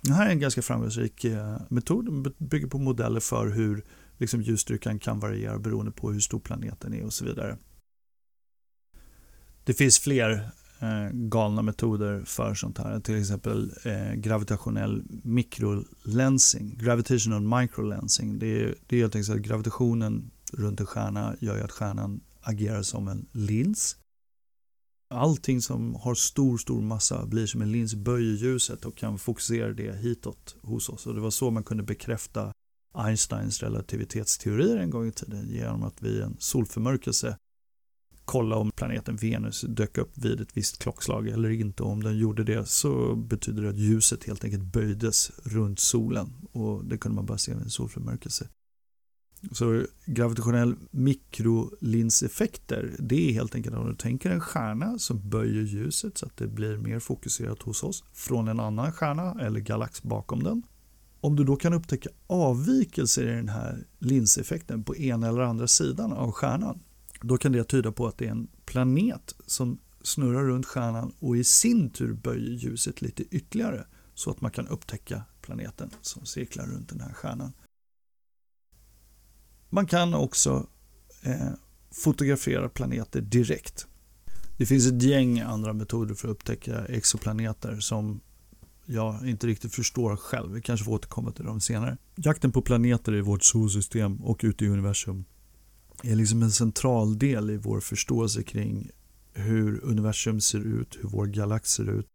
Det 0.02 0.12
här 0.12 0.26
är 0.26 0.30
en 0.30 0.40
ganska 0.40 0.62
framgångsrik 0.62 1.24
eh, 1.24 1.58
metod, 1.68 2.34
bygger 2.38 2.66
på 2.66 2.78
modeller 2.78 3.20
för 3.20 3.48
hur 3.48 3.84
liksom, 4.18 4.42
ljusstyrkan 4.42 4.98
kan 4.98 5.20
variera 5.20 5.58
beroende 5.58 5.92
på 5.92 6.12
hur 6.12 6.20
stor 6.20 6.40
planeten 6.40 6.94
är 6.94 7.04
och 7.04 7.12
så 7.12 7.24
vidare. 7.24 7.56
Det 9.66 9.74
finns 9.74 9.98
fler 9.98 10.50
eh, 10.80 11.10
galna 11.12 11.62
metoder 11.62 12.24
för 12.24 12.54
sånt 12.54 12.78
här. 12.78 13.00
Till 13.00 13.20
exempel 13.20 13.72
eh, 13.84 14.14
gravitationell 14.14 15.02
mikrolensing, 15.22 16.78
gravitational 16.78 17.60
microlensing. 17.60 18.38
Det 18.38 18.46
är, 18.46 18.74
det 18.86 18.96
är 18.96 19.00
helt 19.00 19.14
enkelt 19.14 19.26
så 19.26 19.32
att 19.32 19.38
gravitationen 19.38 20.30
runt 20.52 20.80
en 20.80 20.86
stjärna 20.86 21.36
gör 21.40 21.56
ju 21.56 21.62
att 21.62 21.72
stjärnan 21.72 22.20
agerar 22.40 22.82
som 22.82 23.08
en 23.08 23.26
lins. 23.32 23.96
Allting 25.10 25.62
som 25.62 25.94
har 25.94 26.14
stor, 26.14 26.58
stor 26.58 26.82
massa 26.82 27.26
blir 27.26 27.46
som 27.46 27.62
en 27.62 27.72
lins, 27.72 27.94
böjer 27.94 28.36
ljuset 28.36 28.84
och 28.84 28.96
kan 28.96 29.18
fokusera 29.18 29.72
det 29.72 29.96
hitåt 29.96 30.56
hos 30.62 30.88
oss. 30.88 31.06
Och 31.06 31.14
det 31.14 31.20
var 31.20 31.30
så 31.30 31.50
man 31.50 31.64
kunde 31.64 31.82
bekräfta 31.82 32.52
Einsteins 32.94 33.62
relativitetsteorier 33.62 34.76
en 34.76 34.90
gång 34.90 35.08
i 35.08 35.12
tiden 35.12 35.48
genom 35.50 35.82
att 35.82 36.02
vid 36.02 36.22
en 36.22 36.36
solförmörkelse 36.38 37.36
kolla 38.26 38.56
om 38.56 38.70
planeten 38.70 39.16
Venus 39.16 39.60
dök 39.60 39.98
upp 39.98 40.18
vid 40.18 40.40
ett 40.40 40.56
visst 40.56 40.78
klockslag 40.78 41.28
eller 41.28 41.50
inte. 41.50 41.82
Om 41.82 42.02
den 42.02 42.18
gjorde 42.18 42.44
det 42.44 42.68
så 42.68 43.16
betyder 43.16 43.62
det 43.62 43.68
att 43.68 43.76
ljuset 43.76 44.24
helt 44.24 44.44
enkelt 44.44 44.64
böjdes 44.64 45.30
runt 45.44 45.78
solen 45.78 46.32
och 46.52 46.84
det 46.84 46.98
kunde 46.98 47.16
man 47.16 47.26
bara 47.26 47.38
se 47.38 47.54
vid 47.54 47.62
en 47.62 47.70
solförmörkelse. 47.70 48.48
Så 49.52 49.84
gravitationell 50.04 50.74
mikrolinseffekter, 50.90 52.94
det 52.98 53.28
är 53.28 53.32
helt 53.32 53.54
enkelt 53.54 53.76
om 53.76 53.88
du 53.88 53.96
tänker 53.96 54.30
en 54.30 54.40
stjärna 54.40 54.98
som 54.98 55.28
böjer 55.28 55.62
ljuset 55.62 56.18
så 56.18 56.26
att 56.26 56.36
det 56.36 56.46
blir 56.46 56.76
mer 56.76 56.98
fokuserat 56.98 57.62
hos 57.62 57.82
oss 57.82 58.04
från 58.12 58.48
en 58.48 58.60
annan 58.60 58.92
stjärna 58.92 59.36
eller 59.40 59.60
galax 59.60 60.02
bakom 60.02 60.42
den. 60.42 60.62
Om 61.20 61.36
du 61.36 61.44
då 61.44 61.56
kan 61.56 61.72
upptäcka 61.72 62.10
avvikelser 62.26 63.22
i 63.22 63.36
den 63.36 63.48
här 63.48 63.86
linseffekten 63.98 64.84
på 64.84 64.96
ena 64.96 65.28
eller 65.28 65.40
andra 65.40 65.68
sidan 65.68 66.12
av 66.12 66.32
stjärnan 66.32 66.80
då 67.20 67.38
kan 67.38 67.52
det 67.52 67.64
tyda 67.64 67.92
på 67.92 68.06
att 68.06 68.18
det 68.18 68.26
är 68.26 68.30
en 68.30 68.48
planet 68.64 69.34
som 69.46 69.78
snurrar 70.02 70.44
runt 70.44 70.66
stjärnan 70.66 71.12
och 71.18 71.36
i 71.36 71.44
sin 71.44 71.90
tur 71.90 72.12
böjer 72.12 72.50
ljuset 72.50 73.02
lite 73.02 73.22
ytterligare 73.22 73.86
så 74.14 74.30
att 74.30 74.40
man 74.40 74.50
kan 74.50 74.68
upptäcka 74.68 75.22
planeten 75.40 75.90
som 76.00 76.26
cirklar 76.26 76.66
runt 76.66 76.88
den 76.88 77.00
här 77.00 77.12
stjärnan. 77.12 77.52
Man 79.68 79.86
kan 79.86 80.14
också 80.14 80.66
eh, 81.22 81.50
fotografera 81.90 82.68
planeter 82.68 83.20
direkt. 83.20 83.86
Det 84.58 84.66
finns 84.66 84.86
ett 84.86 85.02
gäng 85.02 85.40
andra 85.40 85.72
metoder 85.72 86.14
för 86.14 86.28
att 86.28 86.32
upptäcka 86.32 86.84
exoplaneter 86.84 87.80
som 87.80 88.20
jag 88.86 89.28
inte 89.28 89.46
riktigt 89.46 89.74
förstår 89.74 90.16
själv. 90.16 90.52
Vi 90.52 90.62
kanske 90.62 90.84
får 90.84 90.92
återkomma 90.92 91.32
till 91.32 91.44
dem 91.44 91.60
senare. 91.60 91.96
Jakten 92.16 92.52
på 92.52 92.62
planeter 92.62 93.14
i 93.14 93.20
vårt 93.20 93.44
solsystem 93.44 94.16
och 94.16 94.40
ute 94.44 94.64
i 94.64 94.68
universum 94.68 95.24
är 96.02 96.16
liksom 96.16 96.42
en 96.42 96.52
central 96.52 97.18
del 97.18 97.50
i 97.50 97.56
vår 97.56 97.80
förståelse 97.80 98.42
kring 98.42 98.90
hur 99.32 99.84
universum 99.84 100.40
ser 100.40 100.60
ut, 100.60 100.98
hur 101.00 101.08
vår 101.08 101.26
galax 101.26 101.70
ser 101.70 101.90
ut 101.90 102.06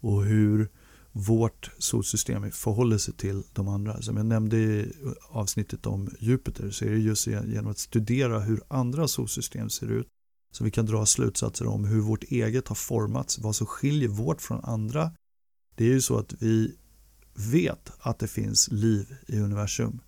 och 0.00 0.24
hur 0.24 0.70
vårt 1.12 1.70
solsystem 1.78 2.50
förhåller 2.50 2.98
sig 2.98 3.14
till 3.14 3.42
de 3.52 3.68
andra. 3.68 4.02
Som 4.02 4.16
jag 4.16 4.26
nämnde 4.26 4.56
i 4.56 4.92
avsnittet 5.28 5.86
om 5.86 6.10
Jupiter 6.18 6.70
så 6.70 6.84
är 6.84 6.90
det 6.90 6.98
just 6.98 7.26
genom 7.26 7.66
att 7.66 7.78
studera 7.78 8.40
hur 8.40 8.62
andra 8.68 9.08
solsystem 9.08 9.70
ser 9.70 9.92
ut 9.92 10.08
som 10.50 10.64
vi 10.64 10.70
kan 10.70 10.86
dra 10.86 11.06
slutsatser 11.06 11.66
om 11.66 11.84
hur 11.84 12.00
vårt 12.00 12.24
eget 12.24 12.68
har 12.68 12.74
formats, 12.74 13.38
vad 13.38 13.56
som 13.56 13.66
skiljer 13.66 14.08
vårt 14.08 14.42
från 14.42 14.64
andra. 14.64 15.12
Det 15.74 15.84
är 15.84 15.88
ju 15.88 16.00
så 16.00 16.18
att 16.18 16.34
vi 16.42 16.76
vet 17.34 17.92
att 17.98 18.18
det 18.18 18.28
finns 18.28 18.70
liv 18.70 19.14
i 19.26 19.38
universum. 19.38 20.00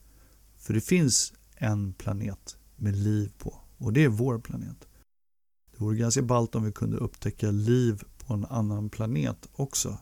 För 0.58 0.74
det 0.74 0.80
finns 0.80 1.32
en 1.56 1.92
planet 1.92 2.55
med 2.76 2.96
liv 2.96 3.32
på. 3.38 3.54
Och 3.78 3.92
det 3.92 4.04
är 4.04 4.08
vår 4.08 4.38
planet. 4.38 4.88
Det 5.72 5.84
vore 5.84 5.96
ganska 5.96 6.22
ballt 6.22 6.54
om 6.54 6.64
vi 6.64 6.72
kunde 6.72 6.96
upptäcka 6.96 7.50
liv 7.50 8.02
på 8.18 8.34
en 8.34 8.44
annan 8.44 8.90
planet 8.90 9.48
också. 9.52 9.98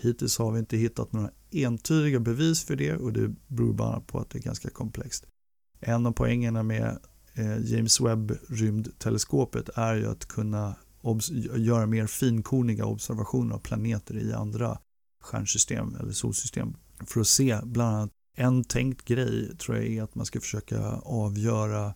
Hittills 0.00 0.38
har 0.38 0.52
vi 0.52 0.58
inte 0.58 0.76
hittat 0.76 1.12
några 1.12 1.30
entydiga 1.50 2.20
bevis 2.20 2.64
för 2.64 2.76
det 2.76 2.96
och 2.96 3.12
det 3.12 3.34
beror 3.46 3.72
bara 3.72 4.00
på 4.00 4.20
att 4.20 4.30
det 4.30 4.38
är 4.38 4.42
ganska 4.42 4.70
komplext. 4.70 5.26
En 5.80 6.06
av 6.06 6.12
poängerna 6.12 6.62
med 6.62 6.98
eh, 7.34 7.58
James 7.64 8.00
Webb 8.00 8.32
rymdteleskopet 8.48 9.68
är 9.74 9.94
ju 9.94 10.06
att 10.06 10.26
kunna 10.26 10.76
göra 11.56 11.86
mer 11.86 12.06
finkorniga 12.06 12.86
observationer 12.86 13.54
av 13.54 13.58
planeter 13.58 14.16
i 14.16 14.32
andra 14.32 14.78
stjärnsystem 15.22 15.94
eller 16.00 16.12
solsystem 16.12 16.76
för 17.06 17.20
att 17.20 17.26
se 17.26 17.60
bland 17.64 17.96
annat 17.96 18.10
en 18.38 18.64
tänkt 18.64 19.04
grej 19.04 19.56
tror 19.56 19.76
jag 19.76 19.86
är 19.86 20.02
att 20.02 20.14
man 20.14 20.26
ska 20.26 20.40
försöka 20.40 20.80
avgöra 20.96 21.94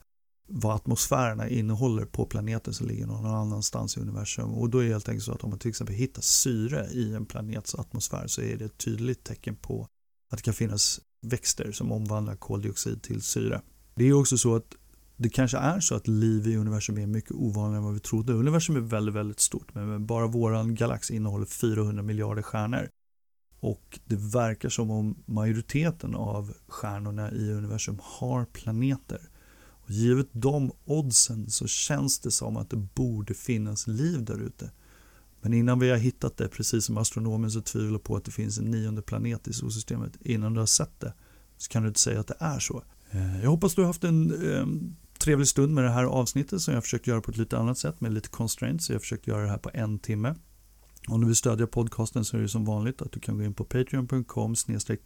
vad 0.49 0.75
atmosfärerna 0.75 1.49
innehåller 1.49 2.05
på 2.05 2.27
planeten 2.27 2.75
som 2.75 2.87
ligger 2.87 3.07
någon 3.07 3.27
annanstans 3.27 3.97
i 3.97 4.01
universum. 4.01 4.51
Och 4.51 4.71
då 4.71 4.79
är 4.79 4.85
det 4.85 4.91
helt 4.91 5.09
enkelt 5.09 5.25
så 5.25 5.33
att 5.33 5.45
om 5.45 5.51
man 5.51 5.59
till 5.59 5.69
exempel 5.69 5.97
hittar 5.97 6.23
syre 6.23 6.87
i 6.93 7.15
en 7.15 7.27
planets 7.27 7.75
atmosfär 7.75 8.27
så 8.27 8.43
är 8.43 8.57
det 8.57 8.65
ett 8.65 8.79
tydligt 8.79 9.25
tecken 9.25 9.57
på 9.57 9.89
att 10.31 10.39
det 10.39 10.43
kan 10.43 10.55
finnas 10.55 11.01
växter 11.27 11.73
som 11.73 11.93
omvandlar 11.93 12.37
koldioxid 12.37 13.03
till 13.03 13.23
syre. 13.23 13.63
Det 13.95 14.05
är 14.05 14.13
också 14.13 14.39
så 14.39 14.57
att 14.57 14.77
det 15.17 15.29
kanske 15.29 15.59
är 15.59 15.81
så 15.81 15.95
att 15.95 16.09
liv 16.09 16.47
i 16.47 16.57
universum 16.57 16.99
är 16.99 17.07
mycket 17.07 17.33
ovanligare 17.33 17.77
än 17.77 17.85
vad 17.85 17.95
vi 17.95 18.01
trodde. 18.01 18.33
Universum 18.33 18.77
är 18.77 18.81
väldigt, 18.81 19.15
väldigt 19.15 19.41
stort 19.41 19.75
men 19.75 20.07
bara 20.07 20.27
våran 20.27 20.75
galax 20.75 21.11
innehåller 21.11 21.47
400 21.47 22.03
miljarder 22.03 22.43
stjärnor. 22.43 22.89
Och 23.63 24.01
det 24.05 24.17
verkar 24.17 24.69
som 24.69 24.91
om 24.91 25.23
majoriteten 25.27 26.15
av 26.15 26.53
stjärnorna 26.69 27.33
i 27.33 27.53
universum 27.53 27.99
har 28.03 28.45
planeter. 28.45 29.21
Och 29.85 29.91
givet 29.91 30.29
de 30.33 30.73
oddsen 30.85 31.51
så 31.51 31.67
känns 31.67 32.21
det 32.21 32.31
som 32.31 32.57
att 32.57 32.71
det 32.71 32.77
borde 32.77 33.35
finnas 33.35 33.87
liv 33.87 34.25
där 34.25 34.39
ute. 34.43 34.71
Men 35.41 35.55
innan 35.55 35.79
vi 35.79 35.91
har 35.91 35.97
hittat 35.97 36.37
det, 36.37 36.49
precis 36.49 36.85
som 36.85 36.97
astronomen 36.97 37.51
så 37.51 37.61
tvivlar 37.61 37.99
på 37.99 38.17
att 38.17 38.25
det 38.25 38.31
finns 38.31 38.59
en 38.59 38.65
nionde 38.65 39.03
planet 39.03 39.49
i 39.49 39.53
solsystemet, 39.53 40.13
innan 40.21 40.55
du 40.55 40.61
har 40.61 40.67
sett 40.67 41.01
det, 41.01 41.15
så 41.57 41.69
kan 41.69 41.83
du 41.83 41.89
inte 41.89 42.01
säga 42.01 42.21
att 42.21 42.29
det 42.29 42.37
är 42.39 42.59
så. 42.59 42.83
Eh, 43.11 43.43
jag 43.43 43.51
hoppas 43.51 43.75
du 43.75 43.81
har 43.81 43.87
haft 43.87 44.05
en 44.05 44.51
eh, 44.53 44.67
trevlig 45.19 45.49
stund 45.49 45.75
med 45.75 45.85
det 45.85 45.91
här 45.91 46.05
avsnittet 46.05 46.61
som 46.61 46.75
jag 46.75 46.83
försökt 46.83 47.07
göra 47.07 47.21
på 47.21 47.31
ett 47.31 47.37
lite 47.37 47.59
annat 47.59 47.79
sätt 47.79 48.01
med 48.01 48.13
lite 48.15 48.29
constraints. 48.29 48.89
Jag 48.89 48.95
har 48.95 49.01
försökt 49.01 49.27
göra 49.27 49.43
det 49.43 49.51
här 49.51 49.59
på 49.59 49.71
en 49.75 49.99
timme. 49.99 50.35
Om 51.09 51.21
du 51.21 51.27
vill 51.27 51.37
stödja 51.37 51.67
podcasten 51.67 52.25
så 52.25 52.37
är 52.37 52.41
det 52.41 52.49
som 52.49 52.65
vanligt 52.65 53.03
att 53.03 53.13
du 53.13 53.21
kan 53.21 53.37
gå 53.37 53.45
in 53.45 53.55
på 53.55 53.65
patreon.com 53.65 54.55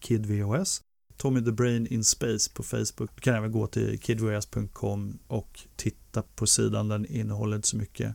kidvhs 0.00 0.82
Tommy 1.16 1.44
the 1.44 1.52
Brain 1.52 1.86
in 1.86 2.04
Space 2.04 2.50
på 2.54 2.62
Facebook. 2.62 3.10
Du 3.14 3.20
kan 3.20 3.34
även 3.34 3.52
gå 3.52 3.66
till 3.66 4.00
kidvhs.com 4.00 5.18
och 5.26 5.60
titta 5.76 6.22
på 6.22 6.46
sidan. 6.46 6.88
Den 6.88 7.06
innehåller 7.06 7.56
inte 7.56 7.68
så 7.68 7.76
mycket. 7.76 8.14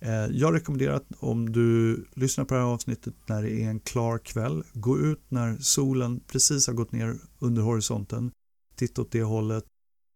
Eh, 0.00 0.12
jag 0.12 0.54
rekommenderar 0.54 0.94
att 0.94 1.06
om 1.18 1.52
du 1.52 2.04
lyssnar 2.14 2.44
på 2.44 2.54
det 2.54 2.60
här 2.60 2.66
avsnittet 2.66 3.14
när 3.26 3.42
det 3.42 3.50
är 3.50 3.68
en 3.68 3.80
klar 3.80 4.18
kväll, 4.18 4.62
gå 4.72 4.98
ut 4.98 5.22
när 5.28 5.58
solen 5.58 6.20
precis 6.20 6.66
har 6.66 6.74
gått 6.74 6.92
ner 6.92 7.16
under 7.38 7.62
horisonten. 7.62 8.30
Titta 8.74 9.02
åt 9.02 9.12
det 9.12 9.22
hållet. 9.22 9.64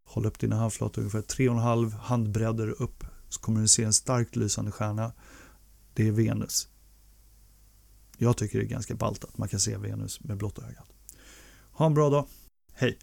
Håll 0.09 0.27
upp 0.27 0.39
dina 0.39 0.57
handflator 0.57 1.03
ungefär 1.03 1.23
3,5 1.23 1.91
handbredder 1.91 2.83
upp 2.83 3.05
så 3.29 3.41
kommer 3.41 3.61
du 3.61 3.69
se 3.69 3.85
en 3.85 3.93
starkt 3.93 4.37
lysande 4.37 4.71
stjärna. 4.71 5.13
Det 5.95 6.09
är 6.09 6.13
Venus. 6.13 6.69
Jag 8.19 8.37
tycker 8.37 8.59
det 8.59 8.65
är 8.65 8.69
ganska 8.69 8.95
ballt 8.95 9.25
att 9.25 9.39
man 9.39 9.49
kan 9.49 9.61
se 9.61 9.77
Venus 9.77 10.21
med 10.21 10.37
blotta 10.37 10.63
ögat. 10.63 10.93
Ha 11.73 11.87
en 11.87 11.95
bra 11.95 12.11
dag. 12.11 12.27
Hej! 12.75 12.99